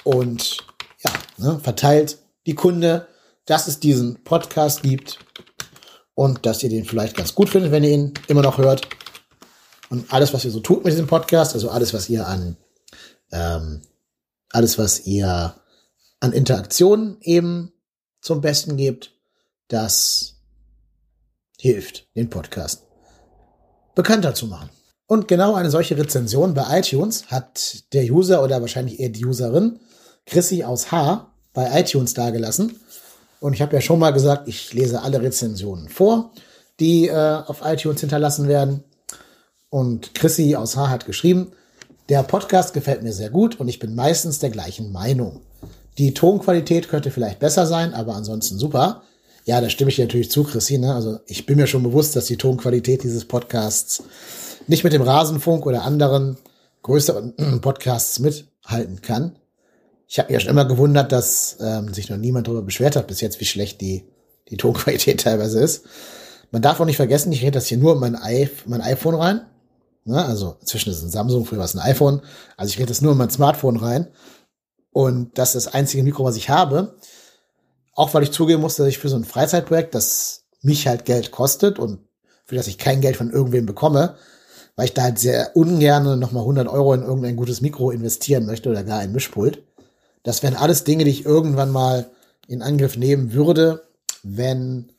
und 0.05 0.59
ja, 1.05 1.13
ne, 1.39 1.61
verteilt 1.61 2.19
die 2.47 2.55
Kunde, 2.55 3.09
dass 3.47 3.67
es 3.67 3.81
diesen 3.81 4.23
Podcast 4.23 4.83
gibt 4.83 5.19
und 6.15 6.45
dass 6.47 6.63
ihr 6.63 6.69
den 6.69 6.85
vielleicht 6.85 7.17
ganz 7.17 7.35
gut 7.35 7.49
findet, 7.49 7.73
wenn 7.73 7.85
ihr 7.85 7.91
ihn 7.91 8.15
immer 8.29 8.43
noch 8.43 8.59
hört. 8.59 8.87
Und 9.89 10.13
alles, 10.13 10.33
was 10.33 10.45
ihr 10.45 10.51
so 10.51 10.61
tut 10.61 10.85
mit 10.85 10.93
diesem 10.93 11.07
Podcast, 11.07 11.55
also 11.55 11.71
alles, 11.71 11.93
was 11.93 12.09
ihr 12.09 12.27
an, 12.27 12.57
ähm, 13.31 13.83
alles, 14.51 14.79
was 14.79 15.07
ihr 15.07 15.55
an 16.21 16.33
Interaktionen 16.33 17.19
eben 17.21 17.73
zum 18.21 18.41
Besten 18.41 18.77
gebt, 18.77 19.11
das 19.69 20.37
hilft, 21.59 22.07
den 22.15 22.31
Podcast 22.31 22.85
bekannter 23.95 24.35
zu 24.35 24.47
machen. 24.47 24.71
Und 25.07 25.29
genau 25.29 25.55
eine 25.55 25.71
solche 25.71 25.97
Rezension 25.97 26.55
bei 26.55 26.79
iTunes 26.79 27.27
hat 27.27 27.93
der 27.93 28.05
User 28.05 28.43
oder 28.43 28.61
wahrscheinlich 28.61 28.99
eher 28.99 29.11
die 29.11 29.27
Userin 29.27 29.81
Chrissy 30.27 30.65
aus 30.65 30.91
H 30.91 31.33
bei 31.53 31.81
iTunes 31.81 32.15
dagelassen. 32.15 32.81
Und 33.43 33.55
ich 33.55 33.61
habe 33.61 33.75
ja 33.75 33.81
schon 33.81 33.99
mal 33.99 34.13
gesagt, 34.13 34.47
ich 34.47 34.73
lese 34.73 35.03
alle 35.03 35.21
Rezensionen 35.21 35.89
vor, 35.89 36.31
die 36.79 37.09
äh, 37.09 37.43
auf 37.45 37.63
iTunes 37.65 38.01
hinterlassen 38.01 38.47
werden. 38.47 38.85
Und 39.69 40.15
Chrissy 40.15 40.55
aus 40.55 40.77
H 40.77 40.89
hat 40.89 41.07
geschrieben, 41.07 41.51
der 42.09 42.23
Podcast 42.23 42.73
gefällt 42.73 43.03
mir 43.03 43.13
sehr 43.13 43.31
gut 43.31 43.59
und 43.59 43.67
ich 43.67 43.81
bin 43.81 43.97
meistens 43.97 44.39
der 44.39 44.51
gleichen 44.51 44.93
Meinung. 44.93 45.41
Die 45.99 46.15
Tonqualität 46.15 46.89
könnte 46.89 47.11
vielleicht 47.11 47.41
besser 47.41 47.67
sein, 47.67 47.95
aber 47.95 48.15
ansonsten 48.15 48.59
super. 48.59 49.03
Ja, 49.45 49.61
da 49.61 49.69
stimme 49.69 49.91
ich 49.91 49.97
dir 49.97 50.05
natürlich 50.05 50.31
zu, 50.31 50.45
Chrissy. 50.45 50.79
Ne? 50.79 50.95
Also 50.95 51.19
ich 51.27 51.45
bin 51.45 51.57
mir 51.57 51.67
schon 51.67 51.83
bewusst, 51.83 52.15
dass 52.15 52.27
die 52.27 52.37
Tonqualität 52.37 53.03
dieses 53.03 53.25
Podcasts 53.25 54.05
nicht 54.69 54.85
mit 54.85 54.93
dem 54.93 55.03
Rasenfunk 55.03 55.67
oder 55.67 55.83
anderen 55.83 56.37
größeren 56.83 57.61
Podcasts 57.61 58.21
mithalten 58.21 59.03
kann. 59.03 59.35
Ich 60.13 60.19
habe 60.19 60.27
mich 60.27 60.35
ja 60.35 60.41
schon 60.41 60.51
immer 60.51 60.67
gewundert, 60.67 61.11
dass 61.11 61.57
ähm, 61.59 61.95
sich 61.95 62.11
noch 62.11 62.19
niemand 62.19 62.47
darüber 62.47 62.61
beschwert 62.61 62.97
hat 62.97 63.07
bis 63.07 63.23
jetzt, 63.23 63.41
wie 63.41 63.47
schlecht 63.47 63.81
die, 63.81 64.05
die 64.51 64.59
Tonqualität 64.59 65.21
teilweise 65.23 65.59
ist. 65.59 65.87
Man 66.51 66.61
darf 66.61 66.79
auch 66.79 66.85
nicht 66.85 66.99
vergessen, 66.99 67.33
ich 67.33 67.41
rede 67.41 67.53
das 67.53 67.65
hier 67.65 67.79
nur 67.79 67.95
in 67.95 67.99
mein, 67.99 68.19
I 68.23 68.51
mein 68.67 68.83
iPhone 68.83 69.15
rein. 69.15 69.47
Ne? 70.05 70.23
Also 70.23 70.59
inzwischen 70.61 70.91
ist 70.91 70.99
es 70.99 71.03
ein 71.03 71.11
Samsung, 71.11 71.47
früher 71.47 71.61
war 71.61 71.65
es 71.65 71.75
ein 71.75 71.81
iPhone. 71.81 72.21
Also 72.59 72.69
ich 72.69 72.79
rede 72.79 72.89
das 72.89 73.01
nur 73.01 73.13
in 73.13 73.19
mein 73.19 73.31
Smartphone 73.31 73.79
rein. 73.79 74.09
Und 74.91 75.39
das 75.39 75.55
ist 75.55 75.65
das 75.65 75.73
einzige 75.73 76.03
Mikro, 76.03 76.25
was 76.25 76.37
ich 76.37 76.51
habe. 76.51 76.99
Auch 77.95 78.13
weil 78.13 78.23
ich 78.23 78.33
zugeben 78.33 78.61
muss, 78.61 78.77
dass 78.77 78.89
ich 78.89 78.99
für 78.99 79.09
so 79.09 79.17
ein 79.17 79.25
Freizeitprojekt, 79.25 79.95
das 79.95 80.45
mich 80.61 80.89
halt 80.89 81.07
Geld 81.07 81.31
kostet 81.31 81.79
und 81.79 82.01
für 82.45 82.57
das 82.57 82.67
ich 82.67 82.77
kein 82.77 83.01
Geld 83.01 83.17
von 83.17 83.31
irgendwem 83.31 83.65
bekomme, 83.65 84.17
weil 84.77 84.85
ich 84.85 84.93
da 84.93 85.05
halt 85.05 85.19
sehr 85.19 85.57
ungern 85.57 86.19
nochmal 86.19 86.43
100 86.43 86.69
Euro 86.69 86.93
in 86.93 87.01
irgendein 87.01 87.37
gutes 87.37 87.63
Mikro 87.63 87.91
investieren 87.91 88.45
möchte 88.45 88.69
oder 88.69 88.85
gar 88.85 88.99
ein 88.99 89.13
Mischpult. 89.13 89.63
Das 90.23 90.43
wären 90.43 90.57
alles 90.57 90.85
Dinge, 90.85 91.05
die 91.05 91.11
ich 91.11 91.25
irgendwann 91.25 91.71
mal 91.71 92.11
in 92.47 92.63
Angriff 92.63 92.97
nehmen 92.97 93.33
würde, 93.33 93.83
wenn 94.23 94.93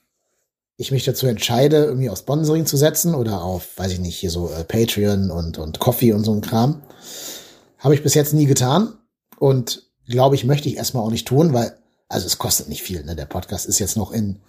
ich 0.76 0.92
mich 0.92 1.06
dazu 1.06 1.28
entscheide, 1.28 1.86
irgendwie 1.86 2.10
auf 2.10 2.20
Sponsoring 2.20 2.66
zu 2.66 2.78
setzen 2.78 3.16
oder 3.16 3.44
auf, 3.44 3.78
weiß 3.78 3.92
ich 3.94 4.00
nicht, 4.00 4.18
hier 4.18 4.32
so 4.32 4.50
äh, 4.50 4.64
Patreon 4.64 5.32
und, 5.32 5.58
und 5.58 5.80
Coffee 5.80 6.14
und 6.14 6.24
so 6.24 6.34
ein 6.34 6.42
Kram. 6.42 6.82
Habe 7.78 7.96
ich 7.96 8.04
bis 8.04 8.16
jetzt 8.16 8.34
nie 8.34 8.46
getan 8.46 8.94
und 9.40 9.84
glaube 10.08 10.36
ich, 10.36 10.46
möchte 10.46 10.68
ich 10.68 10.78
erstmal 10.78 11.04
auch 11.04 11.12
nicht 11.12 11.28
tun, 11.28 11.54
weil, 11.54 11.74
also 12.10 12.26
es 12.26 12.38
kostet 12.38 12.70
nicht 12.70 12.82
viel. 12.82 13.04
Ne? 13.06 13.16
Der 13.16 13.26
Podcast 13.26 13.66
ist 13.66 13.80
jetzt 13.80 13.98
noch 13.98 14.12
in 14.12 14.42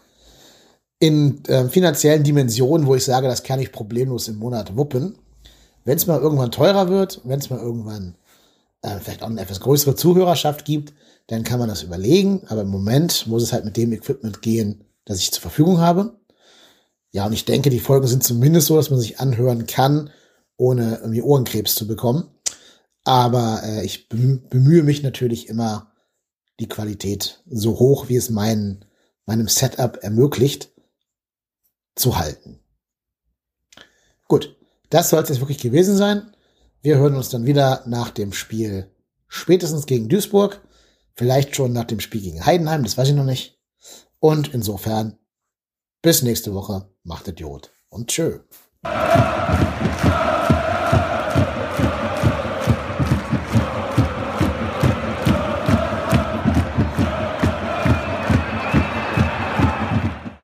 in 0.98 1.44
äh, 1.46 1.68
finanziellen 1.68 2.22
Dimensionen, 2.22 2.86
wo 2.86 2.94
ich 2.94 3.04
sage, 3.04 3.28
das 3.28 3.42
kann 3.42 3.60
ich 3.60 3.72
problemlos 3.72 4.28
im 4.28 4.38
Monat 4.38 4.76
wuppen. 4.76 5.16
Wenn 5.84 5.96
es 5.96 6.06
mal 6.06 6.20
irgendwann 6.20 6.50
teurer 6.50 6.88
wird, 6.88 7.20
wenn 7.24 7.40
es 7.40 7.50
mal 7.50 7.58
irgendwann 7.58 8.14
äh, 8.84 9.00
vielleicht 9.00 9.22
auch 9.22 9.28
eine 9.28 9.40
etwas 9.40 9.60
größere 9.60 9.96
Zuhörerschaft 9.96 10.64
gibt, 10.64 10.92
dann 11.26 11.42
kann 11.42 11.58
man 11.58 11.68
das 11.68 11.82
überlegen. 11.82 12.42
Aber 12.48 12.62
im 12.62 12.68
Moment 12.68 13.26
muss 13.26 13.42
es 13.42 13.52
halt 13.52 13.64
mit 13.64 13.76
dem 13.76 13.92
Equipment 13.92 14.42
gehen, 14.42 14.84
das 15.04 15.18
ich 15.18 15.32
zur 15.32 15.42
Verfügung 15.42 15.78
habe. 15.78 16.20
Ja, 17.10 17.26
und 17.26 17.32
ich 17.32 17.44
denke, 17.44 17.70
die 17.70 17.80
Folgen 17.80 18.06
sind 18.06 18.22
zumindest 18.24 18.66
so, 18.66 18.76
dass 18.76 18.90
man 18.90 19.00
sich 19.00 19.20
anhören 19.20 19.66
kann, 19.66 20.10
ohne 20.56 20.96
irgendwie 20.96 21.22
Ohrenkrebs 21.22 21.74
zu 21.74 21.86
bekommen. 21.86 22.28
Aber 23.04 23.62
äh, 23.64 23.84
ich 23.84 24.08
bemühe 24.08 24.82
mich 24.82 25.02
natürlich 25.02 25.48
immer, 25.48 25.90
die 26.60 26.68
Qualität 26.68 27.42
so 27.50 27.78
hoch, 27.78 28.08
wie 28.08 28.16
es 28.16 28.30
mein, 28.30 28.84
meinem 29.26 29.48
Setup 29.48 29.98
ermöglicht 30.02 30.70
zu 31.96 32.18
halten. 32.18 32.60
Gut, 34.28 34.56
das 34.90 35.10
soll 35.10 35.22
es 35.22 35.30
jetzt 35.30 35.40
wirklich 35.40 35.58
gewesen 35.58 35.96
sein. 35.96 36.33
Wir 36.84 36.98
hören 36.98 37.14
uns 37.14 37.30
dann 37.30 37.46
wieder 37.46 37.82
nach 37.86 38.10
dem 38.10 38.34
Spiel 38.34 38.90
spätestens 39.26 39.86
gegen 39.86 40.10
Duisburg, 40.10 40.60
vielleicht 41.14 41.56
schon 41.56 41.72
nach 41.72 41.86
dem 41.86 41.98
Spiel 41.98 42.20
gegen 42.20 42.44
Heidenheim, 42.44 42.82
das 42.82 42.98
weiß 42.98 43.08
ich 43.08 43.14
noch 43.14 43.24
nicht. 43.24 43.58
Und 44.20 44.52
insofern 44.52 45.16
bis 46.02 46.20
nächste 46.20 46.52
Woche, 46.52 46.90
macht 47.02 47.26
Idiot 47.26 47.72
und 47.88 48.08
tschö. 48.08 48.40